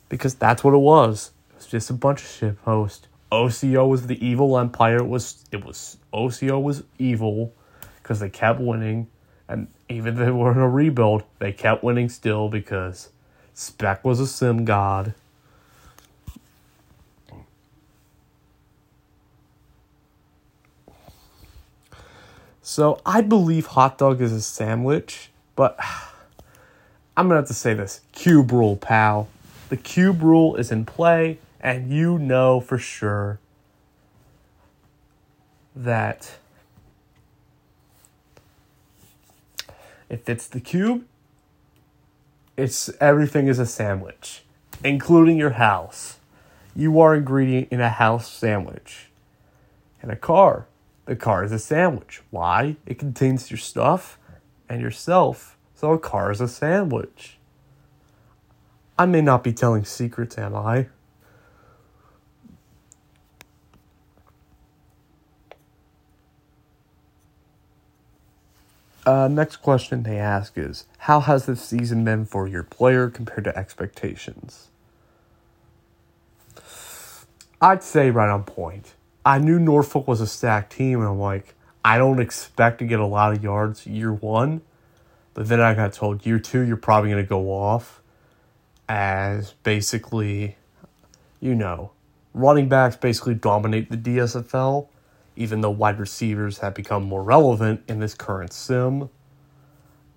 because 0.07 0.35
that's 0.35 0.63
what 0.63 0.73
it 0.73 0.77
was. 0.77 1.31
It 1.49 1.55
was 1.57 1.65
just 1.65 1.89
a 1.89 1.93
bunch 1.93 2.21
of 2.21 2.29
shit 2.29 2.63
posts. 2.63 3.09
OCO 3.29 3.87
was 3.87 4.07
the 4.07 4.25
evil 4.25 4.57
empire. 4.57 4.99
It 4.99 5.07
was 5.07 5.43
it 5.51 5.65
was 5.65 5.97
OCO 6.13 6.61
was 6.61 6.83
evil 6.97 7.53
because 8.01 8.21
they 8.21 8.29
kept 8.29 8.61
winning, 8.61 9.07
and 9.51 9.67
even 9.89 10.13
if 10.13 10.19
they 10.25 10.31
were 10.31 10.53
in 10.53 10.57
a 10.57 10.69
rebuild, 10.69 11.23
they 11.39 11.51
kept 11.51 11.83
winning 11.83 12.07
still 12.07 12.47
because 12.47 13.09
Spec 13.53 14.05
was 14.05 14.21
a 14.21 14.25
sim 14.25 14.63
god. 14.63 15.13
So 22.61 23.01
I 23.05 23.19
believe 23.19 23.65
hot 23.67 23.97
dog 23.97 24.21
is 24.21 24.31
a 24.31 24.41
sandwich, 24.41 25.31
but 25.57 25.77
I'm 27.17 27.27
gonna 27.27 27.41
have 27.41 27.47
to 27.47 27.53
say 27.53 27.73
this 27.73 27.99
cube 28.13 28.53
rule, 28.53 28.77
pal. 28.77 29.27
The 29.67 29.75
cube 29.75 30.21
rule 30.21 30.55
is 30.55 30.71
in 30.71 30.85
play, 30.85 31.39
and 31.59 31.91
you 31.91 32.17
know 32.17 32.61
for 32.61 32.77
sure 32.77 33.39
that 35.75 36.37
if 40.11 40.29
it's 40.29 40.47
the 40.47 40.59
cube, 40.59 41.05
it's 42.57 42.89
everything 42.99 43.47
is 43.47 43.57
a 43.57 43.65
sandwich, 43.65 44.43
including 44.83 45.37
your 45.37 45.51
house. 45.51 46.17
You 46.75 46.99
are 46.99 47.15
ingredient 47.15 47.69
in 47.71 47.79
a 47.79 47.89
house 47.89 48.31
sandwich. 48.31 49.07
And 50.01 50.11
a 50.11 50.15
car 50.15 50.67
the 51.05 51.15
car 51.15 51.43
is 51.43 51.51
a 51.51 51.59
sandwich. 51.59 52.21
Why? 52.29 52.75
It 52.85 52.99
contains 52.99 53.49
your 53.49 53.57
stuff 53.57 54.17
and 54.69 54.81
yourself. 54.81 55.57
So 55.75 55.91
a 55.91 55.99
car 55.99 56.31
is 56.31 56.41
a 56.41 56.47
sandwich. 56.47 57.37
I 58.97 59.05
may 59.07 59.21
not 59.21 59.43
be 59.43 59.51
telling 59.51 59.83
secrets, 59.83 60.37
am 60.37 60.55
I? 60.55 60.87
Uh, 69.05 69.27
next 69.27 69.57
question 69.57 70.03
they 70.03 70.17
ask 70.17 70.57
is 70.57 70.85
How 70.99 71.21
has 71.21 71.45
this 71.45 71.61
season 71.61 72.03
been 72.03 72.25
for 72.25 72.47
your 72.47 72.63
player 72.63 73.09
compared 73.09 73.43
to 73.45 73.57
expectations? 73.57 74.69
I'd 77.59 77.83
say 77.83 78.09
right 78.09 78.29
on 78.29 78.43
point. 78.43 78.93
I 79.23 79.37
knew 79.37 79.59
Norfolk 79.59 80.07
was 80.07 80.19
a 80.19 80.27
stacked 80.27 80.73
team, 80.73 80.99
and 80.99 81.07
I'm 81.07 81.19
like, 81.19 81.53
I 81.85 81.97
don't 81.97 82.19
expect 82.19 82.79
to 82.79 82.85
get 82.85 82.99
a 82.99 83.05
lot 83.05 83.33
of 83.33 83.43
yards 83.43 83.85
year 83.85 84.11
one. 84.13 84.61
But 85.33 85.47
then 85.47 85.61
I 85.61 85.73
got 85.73 85.93
told 85.93 86.25
year 86.25 86.39
two, 86.39 86.61
you're 86.61 86.77
probably 86.77 87.11
going 87.11 87.23
to 87.23 87.29
go 87.29 87.51
off 87.51 88.01
as 88.89 89.53
basically, 89.63 90.57
you 91.39 91.55
know, 91.55 91.91
running 92.33 92.67
backs 92.67 92.95
basically 92.95 93.35
dominate 93.35 93.89
the 93.89 93.97
DSFL, 93.97 94.87
even 95.35 95.61
though 95.61 95.71
wide 95.71 95.99
receivers 95.99 96.59
have 96.59 96.73
become 96.73 97.03
more 97.03 97.23
relevant 97.23 97.81
in 97.87 97.99
this 97.99 98.13
current 98.13 98.53
sim. 98.53 99.09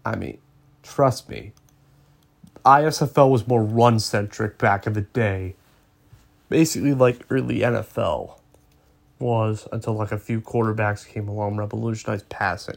I 0.04 0.16
mean, 0.16 0.38
trust 0.82 1.28
me, 1.28 1.52
ISFL 2.64 3.30
was 3.30 3.46
more 3.46 3.62
run 3.62 3.98
centric 4.00 4.58
back 4.58 4.86
in 4.86 4.94
the 4.94 5.02
day, 5.02 5.54
basically 6.48 6.94
like 6.94 7.24
early 7.30 7.60
NFL 7.60 8.38
was 9.18 9.68
until 9.72 9.94
like 9.94 10.12
a 10.12 10.18
few 10.18 10.40
quarterbacks 10.40 11.06
came 11.06 11.28
along, 11.28 11.56
revolutionized 11.56 12.28
passing. 12.28 12.76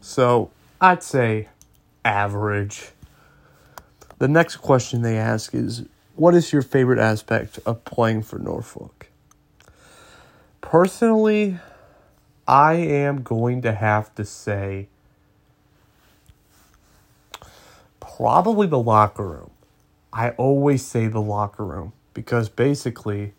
So 0.00 0.50
I'd 0.80 1.02
say 1.02 1.48
average. 2.04 2.90
The 4.18 4.28
next 4.28 4.56
question 4.56 5.02
they 5.02 5.18
ask 5.18 5.54
is 5.54 5.84
What 6.18 6.34
is 6.34 6.52
your 6.52 6.62
favorite 6.62 6.98
aspect 6.98 7.60
of 7.64 7.84
playing 7.84 8.24
for 8.24 8.40
Norfolk? 8.40 9.06
Personally, 10.60 11.60
I 12.44 12.72
am 12.72 13.22
going 13.22 13.62
to 13.62 13.70
have 13.72 14.12
to 14.16 14.24
say 14.24 14.88
probably 18.00 18.66
the 18.66 18.80
locker 18.80 19.28
room. 19.28 19.52
I 20.12 20.30
always 20.30 20.84
say 20.84 21.06
the 21.06 21.20
locker 21.20 21.64
room 21.64 21.92
because 22.14 22.48
basically, 22.48 23.34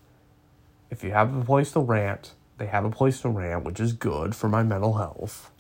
if 0.89 1.03
you 1.03 1.11
have 1.11 1.35
a 1.35 1.43
place 1.43 1.73
to 1.73 1.81
rant, 1.81 2.31
they 2.59 2.67
have 2.67 2.85
a 2.85 2.89
place 2.89 3.19
to 3.23 3.29
rant, 3.29 3.65
which 3.65 3.81
is 3.81 3.91
good 3.91 4.33
for 4.33 4.47
my 4.47 4.63
mental 4.63 4.93
health. 4.93 5.51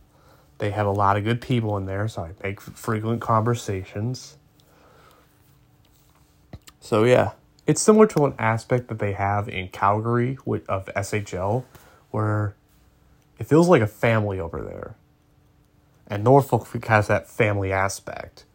They 0.59 0.71
have 0.71 0.87
a 0.87 0.91
lot 0.91 1.17
of 1.17 1.25
good 1.25 1.41
people 1.41 1.75
in 1.75 1.85
there, 1.85 2.07
so 2.07 2.21
I 2.21 2.31
make 2.41 2.61
frequent 2.61 3.19
conversations. 3.19 4.37
So, 6.79 7.03
yeah, 7.03 7.31
it's 7.67 7.81
similar 7.81 8.07
to 8.07 8.25
an 8.25 8.33
aspect 8.39 8.87
that 8.87 8.99
they 8.99 9.13
have 9.13 9.47
in 9.49 9.67
Calgary 9.69 10.37
of 10.67 10.85
SHL, 10.87 11.65
where 12.11 12.55
it 13.37 13.45
feels 13.45 13.67
like 13.67 13.81
a 13.81 13.87
family 13.87 14.39
over 14.39 14.61
there. 14.61 14.95
And 16.07 16.23
Norfolk 16.23 16.67
has 16.85 17.07
that 17.07 17.29
family 17.29 17.71
aspect. 17.71 18.45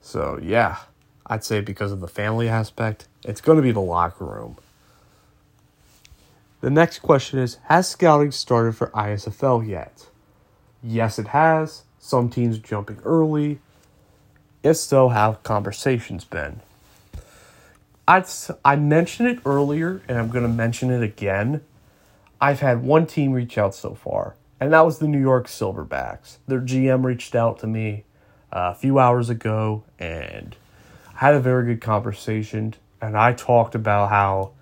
So, 0.00 0.38
yeah. 0.42 0.78
I'd 1.26 1.44
say 1.44 1.60
because 1.60 1.90
of 1.92 2.00
the 2.00 2.08
family 2.08 2.48
aspect, 2.48 3.08
it's 3.24 3.40
going 3.40 3.56
to 3.56 3.62
be 3.62 3.72
the 3.72 3.80
locker 3.80 4.24
room. 4.24 4.58
The 6.60 6.70
next 6.70 7.00
question 7.00 7.38
is 7.38 7.58
Has 7.64 7.88
scouting 7.88 8.30
started 8.30 8.76
for 8.76 8.88
ISFL 8.88 9.66
yet? 9.66 10.08
Yes, 10.82 11.18
it 11.18 11.28
has. 11.28 11.82
Some 11.98 12.28
teams 12.28 12.58
jumping 12.58 12.98
early. 13.04 13.58
If 14.62 14.76
so, 14.76 15.08
how 15.08 15.34
conversations 15.34 16.24
been? 16.24 16.60
I'd, 18.06 18.26
I 18.64 18.76
mentioned 18.76 19.28
it 19.28 19.38
earlier, 19.46 20.02
and 20.08 20.18
I'm 20.18 20.28
going 20.28 20.42
to 20.42 20.48
mention 20.48 20.90
it 20.90 21.02
again. 21.02 21.62
I've 22.40 22.60
had 22.60 22.82
one 22.82 23.06
team 23.06 23.32
reach 23.32 23.56
out 23.56 23.74
so 23.74 23.94
far, 23.94 24.36
and 24.60 24.72
that 24.72 24.84
was 24.84 24.98
the 24.98 25.08
New 25.08 25.20
York 25.20 25.46
Silverbacks. 25.46 26.36
Their 26.46 26.60
GM 26.60 27.04
reached 27.04 27.34
out 27.34 27.58
to 27.60 27.66
me 27.66 28.04
uh, 28.52 28.72
a 28.72 28.74
few 28.74 28.98
hours 28.98 29.30
ago, 29.30 29.84
and 29.98 30.54
I 31.14 31.18
had 31.18 31.34
a 31.34 31.40
very 31.40 31.64
good 31.64 31.80
conversation, 31.80 32.74
and 33.00 33.16
I 33.16 33.32
talked 33.32 33.74
about 33.74 34.10
how 34.10 34.52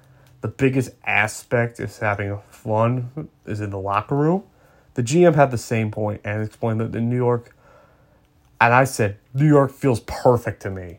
the 0.41 0.49
biggest 0.49 0.91
aspect 1.05 1.81
is 1.81 1.99
having 1.99 2.39
fun 2.51 3.29
is 3.45 3.61
in 3.61 3.71
the 3.71 3.79
locker 3.79 4.15
room. 4.15 4.45
The 4.95 5.03
GM 5.03 5.35
had 5.35 5.51
the 5.51 5.59
same 5.59 5.91
point 5.91 6.21
and 6.23 6.43
explained 6.45 6.81
that 6.81 6.95
in 6.95 7.11
New 7.11 7.17
York, 7.17 7.57
and 8.61 8.73
I 8.73 8.85
said, 8.85 9.19
New 9.35 9.49
York 9.49 9.73
feels 9.73 9.99
perfect 10.01 10.63
to 10.63 10.71
me. 10.71 10.99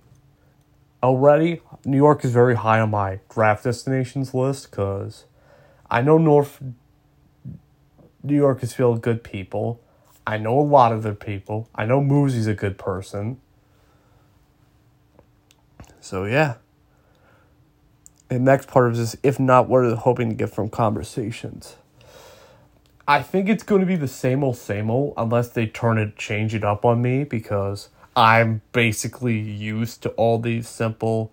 Already, 1.03 1.61
New 1.83 1.97
York 1.97 2.23
is 2.23 2.31
very 2.31 2.55
high 2.55 2.79
on 2.79 2.91
my 2.91 3.19
draft 3.29 3.65
destinations 3.65 4.33
list 4.33 4.71
because 4.71 5.25
I 5.91 6.01
know 6.01 6.17
North 6.17 6.63
New 8.23 8.35
York 8.35 8.63
is 8.63 8.73
filled 8.73 8.93
with 8.95 9.01
good 9.01 9.21
people. 9.21 9.81
I 10.25 10.37
know 10.37 10.57
a 10.57 10.61
lot 10.61 10.93
of 10.93 11.03
their 11.03 11.13
people. 11.13 11.67
I 11.75 11.85
know 11.85 11.99
Moosey's 11.99 12.47
a 12.47 12.53
good 12.53 12.77
person. 12.77 13.41
So 15.99 16.23
yeah. 16.23 16.55
And 18.29 18.45
next 18.45 18.69
part 18.69 18.87
of 18.87 18.95
this, 18.95 19.17
if 19.21 19.39
not, 19.39 19.67
what 19.67 19.83
are 19.83 19.95
hoping 19.95 20.29
to 20.29 20.35
get 20.35 20.51
from 20.51 20.69
conversations? 20.69 21.75
I 23.05 23.21
think 23.21 23.49
it's 23.49 23.63
going 23.63 23.81
to 23.81 23.85
be 23.85 23.97
the 23.97 24.07
same 24.07 24.41
old, 24.41 24.55
same 24.55 24.89
old, 24.89 25.15
unless 25.17 25.49
they 25.49 25.67
turn 25.67 25.97
it, 25.97 26.15
change 26.15 26.55
it 26.55 26.63
up 26.63 26.85
on 26.85 27.01
me, 27.01 27.25
because 27.25 27.89
I'm 28.15 28.61
basically 28.71 29.39
used 29.39 30.03
to 30.03 30.09
all 30.09 30.39
these 30.39 30.67
simple. 30.67 31.31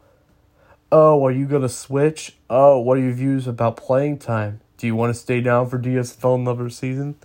Oh, 0.90 1.24
are 1.24 1.30
you 1.30 1.46
going 1.46 1.62
to 1.62 1.68
switch? 1.68 2.36
Oh, 2.48 2.78
what 2.78 2.96
are 2.98 3.02
your 3.02 3.12
views 3.12 3.46
about 3.46 3.76
playing 3.76 4.18
time? 4.18 4.60
Do 4.78 4.86
you 4.86 4.96
want 4.96 5.14
to 5.14 5.20
stay 5.20 5.40
down 5.40 5.68
for 5.68 5.78
DSFL 5.78 6.36
another 6.36 6.70
season? 6.70 7.16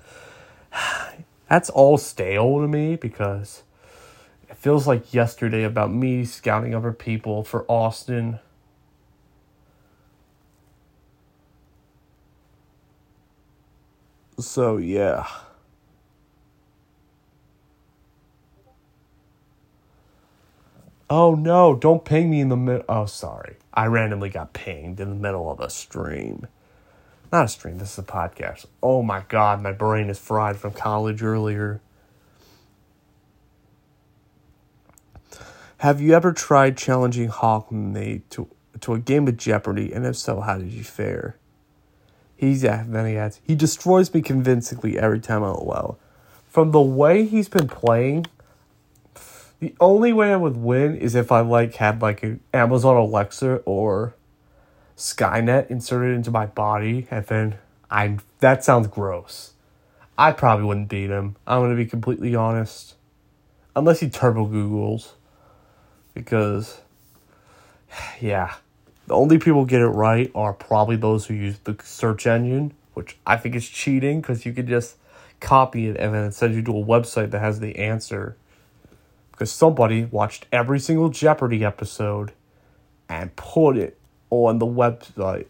That's 1.50 1.70
all 1.70 1.98
stale 1.98 2.60
to 2.60 2.68
me 2.68 2.98
because 2.98 3.64
it 4.50 4.58
feels 4.58 4.88
like 4.88 5.14
yesterday 5.14 5.64
about 5.64 5.92
me 5.92 6.26
scouting 6.26 6.76
other 6.76 6.92
people 6.92 7.44
for 7.44 7.66
Austin. 7.70 8.40
So, 14.38 14.76
yeah. 14.78 15.28
Oh 21.10 21.36
no, 21.36 21.76
don't 21.76 22.04
ping 22.04 22.30
me 22.30 22.42
in 22.42 22.50
the 22.50 22.58
middle. 22.58 22.86
Oh, 22.90 23.06
sorry. 23.06 23.58
I 23.74 23.86
randomly 23.86 24.30
got 24.30 24.54
pinged 24.54 25.00
in 25.00 25.10
the 25.10 25.16
middle 25.16 25.52
of 25.52 25.60
a 25.60 25.70
stream. 25.70 26.48
Not 27.32 27.46
a 27.46 27.48
stream, 27.48 27.78
this 27.78 27.94
is 27.94 28.00
a 28.00 28.04
podcast. 28.04 28.66
Oh 28.82 29.02
my 29.02 29.24
god, 29.28 29.62
my 29.62 29.72
brain 29.72 30.10
is 30.10 30.18
fried 30.18 30.58
from 30.58 30.72
college 30.72 31.22
earlier. 31.22 31.82
Have 35.80 36.02
you 36.02 36.14
ever 36.14 36.32
tried 36.32 36.78
challenging 36.78 37.30
Hawkman 37.30 38.22
to 38.32 38.48
to 38.82 38.94
a 38.94 39.00
game 39.00 39.28
of 39.28 39.38
Jeopardy? 39.38 39.94
And 39.94 40.06
if 40.06 40.16
so, 40.16 40.42
how 40.42 40.58
did 40.58 40.72
you 40.72 40.84
fare? 40.84 41.38
He's 42.36 42.64
at 42.64 42.92
then 42.92 43.06
he 43.06 43.18
adds, 43.18 43.40
he 43.44 43.56
destroys 43.56 44.14
me 44.14 44.22
convincingly 44.22 45.00
every 45.00 45.20
time 45.20 45.44
I 45.44 45.52
well. 45.62 45.98
From 46.48 46.72
the 46.72 46.82
way 46.82 47.26
he's 47.26 47.50
been 47.50 47.68
playing, 47.68 48.28
the 49.66 49.74
only 49.80 50.14
way 50.14 50.32
I 50.32 50.36
would 50.36 50.58
win 50.58 50.96
is 50.96 51.16
if 51.16 51.32
I 51.32 51.40
like 51.40 51.74
had 51.74 52.00
like 52.00 52.22
an 52.22 52.40
Amazon 52.54 52.98
Alexa 52.98 53.64
or 53.66 54.14
Skynet 54.96 55.72
inserted 55.72 56.16
into 56.16 56.30
my 56.30 56.46
body, 56.46 57.08
and 57.10 57.26
then 57.26 57.56
I 57.90 58.20
that 58.42 58.64
sounds 58.64 58.86
gross. 58.86 59.54
I 60.20 60.34
probably 60.34 60.66
wouldn't 60.66 60.88
beat 60.88 61.10
him. 61.10 61.36
I'm 61.48 61.64
gonna 61.64 61.76
be 61.76 61.88
completely 61.88 62.36
honest, 62.36 62.94
unless 63.76 64.02
he 64.02 64.08
turbo 64.08 64.46
Googles, 64.46 65.14
because 66.14 66.82
yeah, 68.22 68.54
the 69.08 69.16
only 69.16 69.40
people 69.40 69.66
get 69.66 69.82
it 69.82 69.88
right 69.88 70.30
are 70.36 70.54
probably 70.54 70.96
those 70.96 71.26
who 71.26 71.34
use 71.34 71.58
the 71.64 71.76
search 71.84 72.28
engine, 72.28 72.76
which 72.94 73.18
I 73.26 73.38
think 73.38 73.56
is 73.56 73.68
cheating 73.68 74.22
because 74.22 74.46
you 74.46 74.54
could 74.54 74.68
just 74.68 74.98
copy 75.40 75.88
it 75.88 75.98
and 75.98 76.14
then 76.14 76.26
it 76.26 76.36
sends 76.36 76.56
you 76.56 76.62
to 76.62 76.78
a 76.78 76.86
website 76.86 77.32
that 77.32 77.40
has 77.40 77.60
the 77.60 77.80
answer 77.80 78.38
because 79.36 79.52
somebody 79.52 80.06
watched 80.06 80.46
every 80.50 80.80
single 80.80 81.10
Jeopardy 81.10 81.66
episode 81.66 82.32
and 83.10 83.36
put 83.36 83.76
it 83.76 83.98
on 84.30 84.60
the 84.60 84.66
website. 84.66 85.48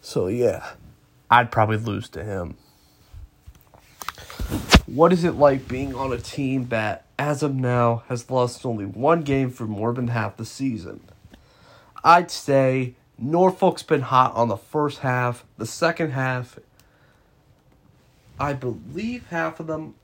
So, 0.00 0.28
yeah, 0.28 0.70
I'd 1.30 1.50
probably 1.50 1.76
lose 1.76 2.08
to 2.10 2.24
him. 2.24 2.56
What 4.86 5.12
is 5.12 5.24
it 5.24 5.32
like 5.32 5.68
being 5.68 5.94
on 5.94 6.10
a 6.10 6.18
team 6.18 6.68
that, 6.68 7.04
as 7.18 7.42
of 7.42 7.54
now, 7.54 8.02
has 8.08 8.30
lost 8.30 8.64
only 8.64 8.86
one 8.86 9.22
game 9.22 9.50
for 9.50 9.64
more 9.64 9.92
than 9.92 10.08
half 10.08 10.38
the 10.38 10.46
season? 10.46 11.00
I'd 12.02 12.30
say 12.30 12.94
Norfolk's 13.18 13.82
been 13.82 14.00
hot 14.00 14.34
on 14.34 14.48
the 14.48 14.56
first 14.56 15.00
half. 15.00 15.44
The 15.58 15.66
second 15.66 16.12
half, 16.12 16.58
I 18.40 18.54
believe 18.54 19.26
half 19.26 19.60
of 19.60 19.66
them 19.66 19.96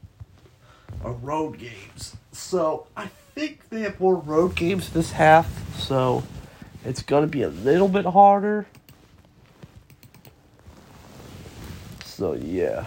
are 1.03 1.12
road 1.12 1.59
games. 1.59 2.16
So 2.38 2.87
I 2.96 3.11
think 3.35 3.68
they 3.68 3.83
have 3.83 4.01
more 4.01 4.14
road 4.14 4.55
games 4.55 4.88
this 4.90 5.11
half. 5.11 5.77
So 5.77 6.22
it's 6.85 7.03
going 7.03 7.24
to 7.24 7.29
be 7.29 7.42
a 7.42 7.48
little 7.48 7.88
bit 7.88 8.07
harder. 8.07 8.66
So 12.05 12.33
yeah. 12.33 12.87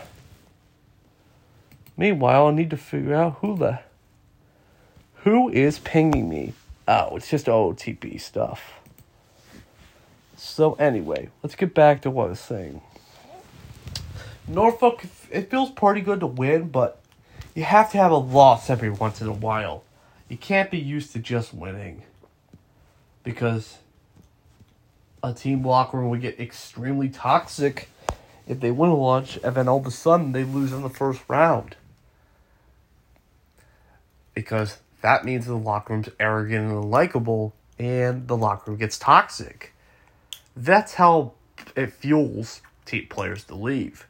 Meanwhile, 1.95 2.47
I 2.47 2.51
need 2.51 2.69
to 2.71 2.77
figure 2.77 3.13
out 3.13 3.37
who 3.41 3.55
the 3.57 3.79
who 5.17 5.49
is 5.49 5.77
pinging 5.77 6.27
me. 6.27 6.53
Oh, 6.87 7.17
it's 7.17 7.29
just 7.29 7.45
OTP 7.45 8.19
stuff. 8.19 8.79
So 10.35 10.73
anyway, 10.75 11.29
let's 11.43 11.55
get 11.55 11.75
back 11.75 12.01
to 12.01 12.09
what 12.09 12.27
I 12.27 12.29
was 12.29 12.39
saying. 12.39 12.81
Norfolk, 14.47 15.03
it 15.29 15.51
feels 15.51 15.69
pretty 15.69 16.01
good 16.01 16.21
to 16.21 16.27
win, 16.27 16.69
but 16.69 17.00
you 17.53 17.63
have 17.63 17.91
to 17.91 17.97
have 17.97 18.11
a 18.11 18.17
loss 18.17 18.69
every 18.69 18.89
once 18.89 19.21
in 19.21 19.27
a 19.27 19.33
while. 19.33 19.83
You 20.29 20.37
can't 20.37 20.71
be 20.71 20.79
used 20.79 21.11
to 21.13 21.19
just 21.19 21.53
winning. 21.53 22.03
Because 23.23 23.77
a 25.21 25.33
team 25.33 25.65
locker 25.65 25.97
room 25.97 26.09
would 26.09 26.21
get 26.21 26.39
extremely 26.39 27.09
toxic 27.09 27.89
if 28.47 28.59
they 28.59 28.71
win 28.71 28.89
a 28.89 28.95
lunch 28.95 29.37
and 29.43 29.55
then 29.55 29.67
all 29.67 29.79
of 29.79 29.85
a 29.85 29.91
sudden 29.91 30.31
they 30.31 30.43
lose 30.43 30.71
in 30.71 30.81
the 30.81 30.89
first 30.89 31.21
round. 31.27 31.75
Because 34.33 34.77
that 35.01 35.25
means 35.25 35.45
the 35.45 35.55
locker 35.55 35.93
room's 35.93 36.09
arrogant 36.19 36.71
and 36.71 36.83
unlikable 36.83 37.51
and 37.77 38.27
the 38.27 38.37
locker 38.37 38.71
room 38.71 38.79
gets 38.79 38.97
toxic. 38.97 39.73
That's 40.55 40.95
how 40.95 41.33
it 41.75 41.93
fuels 41.93 42.61
team 42.85 43.07
players 43.09 43.43
to 43.45 43.55
leave. 43.55 44.07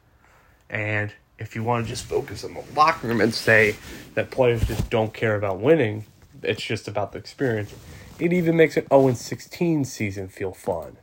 And 0.70 1.12
if 1.42 1.56
you 1.56 1.62
want 1.62 1.84
to 1.84 1.90
just 1.90 2.04
focus 2.04 2.44
on 2.44 2.54
the 2.54 2.64
locker 2.74 3.08
room 3.08 3.20
and 3.20 3.34
say 3.34 3.76
that 4.14 4.30
players 4.30 4.64
just 4.64 4.88
don't 4.88 5.12
care 5.12 5.34
about 5.34 5.60
winning, 5.60 6.04
it's 6.42 6.62
just 6.62 6.88
about 6.88 7.12
the 7.12 7.18
experience. 7.18 7.74
It 8.18 8.32
even 8.32 8.56
makes 8.56 8.76
an 8.76 8.86
0 8.88 9.12
16 9.12 9.84
season 9.84 10.28
feel 10.28 10.52
fun. 10.52 10.96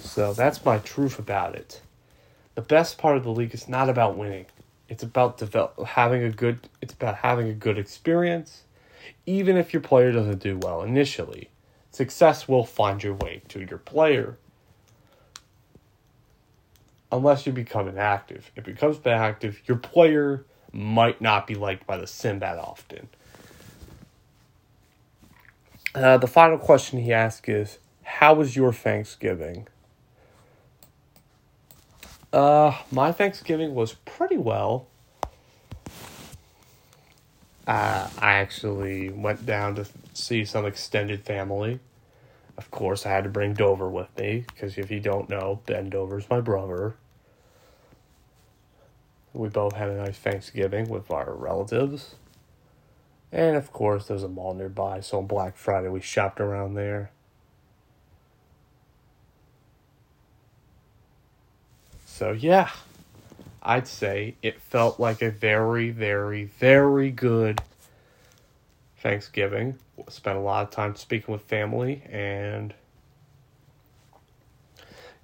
So 0.00 0.32
that's 0.32 0.64
my 0.64 0.78
truth 0.78 1.18
about 1.18 1.54
it. 1.54 1.82
The 2.54 2.62
best 2.62 2.98
part 2.98 3.16
of 3.16 3.24
the 3.24 3.30
league 3.30 3.54
is 3.54 3.68
not 3.68 3.88
about 3.88 4.16
winning. 4.16 4.46
It's 4.88 5.02
about 5.02 5.36
develop, 5.36 5.78
having 5.84 6.22
a 6.22 6.30
good 6.30 6.68
it's 6.80 6.94
about 6.94 7.16
having 7.16 7.48
a 7.48 7.54
good 7.54 7.78
experience 7.78 8.62
even 9.26 9.56
if 9.56 9.72
your 9.72 9.82
player 9.82 10.10
doesn't 10.10 10.42
do 10.42 10.58
well 10.58 10.82
initially. 10.82 11.50
Success 11.90 12.48
will 12.48 12.64
find 12.64 13.02
your 13.02 13.14
way 13.14 13.42
to 13.48 13.60
your 13.60 13.78
player 13.78 14.38
unless 17.10 17.46
you 17.46 17.52
become 17.52 17.88
inactive. 17.88 18.50
If 18.56 18.68
it 18.68 18.74
becomes 18.74 18.98
inactive, 19.04 19.60
your 19.66 19.78
player 19.78 20.44
might 20.72 21.20
not 21.20 21.46
be 21.46 21.54
liked 21.54 21.86
by 21.86 21.96
the 21.96 22.06
sim 22.06 22.40
that 22.40 22.58
often. 22.58 23.08
Uh, 25.94 26.18
the 26.18 26.26
final 26.26 26.58
question 26.58 27.00
he 27.00 27.12
asked 27.12 27.48
is, 27.48 27.78
"How 28.02 28.34
was 28.34 28.54
your 28.54 28.72
Thanksgiving?" 28.72 29.66
Uh, 32.32 32.76
my 32.90 33.10
Thanksgiving 33.10 33.74
was 33.74 33.94
pretty 33.94 34.36
well. 34.36 34.86
Uh, 37.66 38.08
I 38.18 38.34
actually 38.34 39.08
went 39.10 39.44
down 39.44 39.74
to 39.76 39.86
see 40.14 40.44
some 40.44 40.66
extended 40.66 41.24
family. 41.24 41.80
Of 42.58 42.72
course, 42.72 43.06
I 43.06 43.10
had 43.10 43.22
to 43.22 43.30
bring 43.30 43.54
Dover 43.54 43.88
with 43.88 44.08
me 44.18 44.44
because 44.48 44.76
if 44.78 44.90
you 44.90 44.98
don't 44.98 45.30
know, 45.30 45.60
Ben 45.66 45.88
Dover's 45.88 46.28
my 46.28 46.40
brother. 46.40 46.96
We 49.32 49.48
both 49.48 49.74
had 49.74 49.88
a 49.88 49.96
nice 49.96 50.18
Thanksgiving 50.18 50.88
with 50.88 51.08
our 51.12 51.32
relatives. 51.32 52.16
And 53.30 53.56
of 53.56 53.72
course, 53.72 54.08
there's 54.08 54.24
a 54.24 54.28
mall 54.28 54.54
nearby, 54.54 55.00
so 55.00 55.18
on 55.18 55.28
Black 55.28 55.56
Friday 55.56 55.88
we 55.88 56.00
shopped 56.00 56.40
around 56.40 56.74
there. 56.74 57.12
So, 62.06 62.32
yeah, 62.32 62.70
I'd 63.62 63.86
say 63.86 64.34
it 64.42 64.60
felt 64.60 64.98
like 64.98 65.22
a 65.22 65.30
very, 65.30 65.90
very, 65.90 66.44
very 66.44 67.12
good 67.12 67.60
Thanksgiving. 69.08 69.78
Spent 70.10 70.36
a 70.36 70.40
lot 70.42 70.64
of 70.64 70.70
time 70.70 70.94
speaking 70.94 71.32
with 71.32 71.40
family, 71.40 72.02
and 72.10 72.74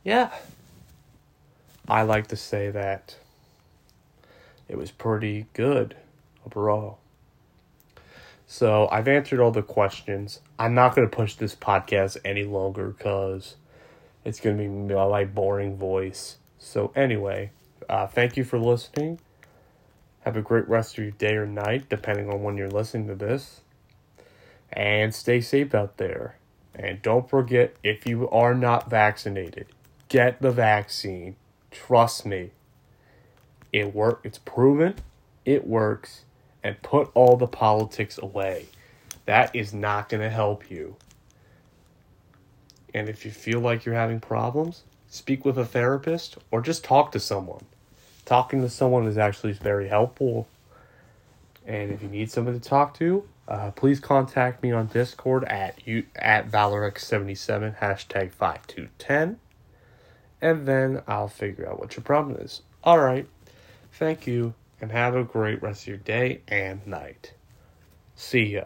yeah, 0.02 0.30
I 1.86 2.00
like 2.00 2.28
to 2.28 2.36
say 2.36 2.70
that 2.70 3.16
it 4.68 4.78
was 4.78 4.90
pretty 4.90 5.44
good 5.52 5.96
overall. 6.46 6.98
So 8.46 8.88
I've 8.90 9.06
answered 9.06 9.38
all 9.38 9.50
the 9.50 9.62
questions. 9.62 10.40
I'm 10.58 10.74
not 10.74 10.96
going 10.96 11.06
to 11.06 11.14
push 11.14 11.34
this 11.34 11.54
podcast 11.54 12.16
any 12.24 12.44
longer 12.44 12.88
because 12.88 13.56
it's 14.24 14.40
going 14.40 14.56
to 14.56 14.62
be 14.62 14.94
my 14.94 15.26
boring 15.26 15.76
voice. 15.76 16.38
So, 16.58 16.90
anyway, 16.96 17.50
uh, 17.90 18.06
thank 18.06 18.38
you 18.38 18.44
for 18.44 18.58
listening. 18.58 19.20
Have 20.20 20.38
a 20.38 20.42
great 20.42 20.66
rest 20.70 20.96
of 20.96 21.04
your 21.04 21.12
day 21.12 21.34
or 21.34 21.46
night, 21.46 21.90
depending 21.90 22.30
on 22.30 22.42
when 22.42 22.56
you're 22.56 22.70
listening 22.70 23.08
to 23.08 23.14
this. 23.14 23.60
And 24.74 25.14
stay 25.14 25.40
safe 25.40 25.74
out 25.74 25.96
there. 25.96 26.36
And 26.74 27.00
don't 27.00 27.30
forget 27.30 27.76
if 27.84 28.06
you 28.06 28.28
are 28.30 28.54
not 28.54 28.90
vaccinated, 28.90 29.66
get 30.08 30.42
the 30.42 30.50
vaccine. 30.50 31.36
Trust 31.70 32.26
me. 32.26 32.50
It 33.72 33.94
work 33.94 34.20
it's 34.24 34.38
proven, 34.38 34.96
it 35.44 35.66
works, 35.66 36.24
and 36.62 36.80
put 36.82 37.10
all 37.14 37.36
the 37.36 37.46
politics 37.46 38.18
away. 38.18 38.66
That 39.26 39.54
is 39.54 39.72
not 39.72 40.08
going 40.08 40.22
to 40.22 40.30
help 40.30 40.70
you. 40.70 40.96
And 42.92 43.08
if 43.08 43.24
you 43.24 43.30
feel 43.30 43.60
like 43.60 43.84
you're 43.84 43.94
having 43.94 44.20
problems, 44.20 44.84
speak 45.08 45.44
with 45.44 45.58
a 45.58 45.64
therapist 45.64 46.38
or 46.50 46.60
just 46.60 46.84
talk 46.84 47.12
to 47.12 47.20
someone. 47.20 47.64
Talking 48.24 48.62
to 48.62 48.70
someone 48.70 49.06
is 49.06 49.18
actually 49.18 49.52
very 49.52 49.88
helpful. 49.88 50.46
And 51.66 51.90
if 51.90 52.02
you 52.02 52.08
need 52.08 52.30
someone 52.30 52.58
to 52.58 52.68
talk 52.68 52.94
to, 52.98 53.26
uh, 53.46 53.70
please 53.72 54.00
contact 54.00 54.62
me 54.62 54.72
on 54.72 54.86
Discord 54.86 55.44
at 55.44 55.86
you 55.86 56.04
at 56.16 56.50
Valorx77 56.50 57.78
hashtag 57.78 58.32
five 58.32 58.66
two 58.66 58.88
ten, 58.98 59.38
and 60.40 60.66
then 60.66 61.02
I'll 61.06 61.28
figure 61.28 61.68
out 61.68 61.78
what 61.78 61.96
your 61.96 62.04
problem 62.04 62.36
is. 62.40 62.62
All 62.82 62.98
right, 62.98 63.28
thank 63.92 64.26
you, 64.26 64.54
and 64.80 64.90
have 64.92 65.14
a 65.14 65.24
great 65.24 65.62
rest 65.62 65.82
of 65.82 65.88
your 65.88 65.96
day 65.98 66.40
and 66.48 66.86
night. 66.86 67.34
See 68.16 68.44
ya. 68.54 68.64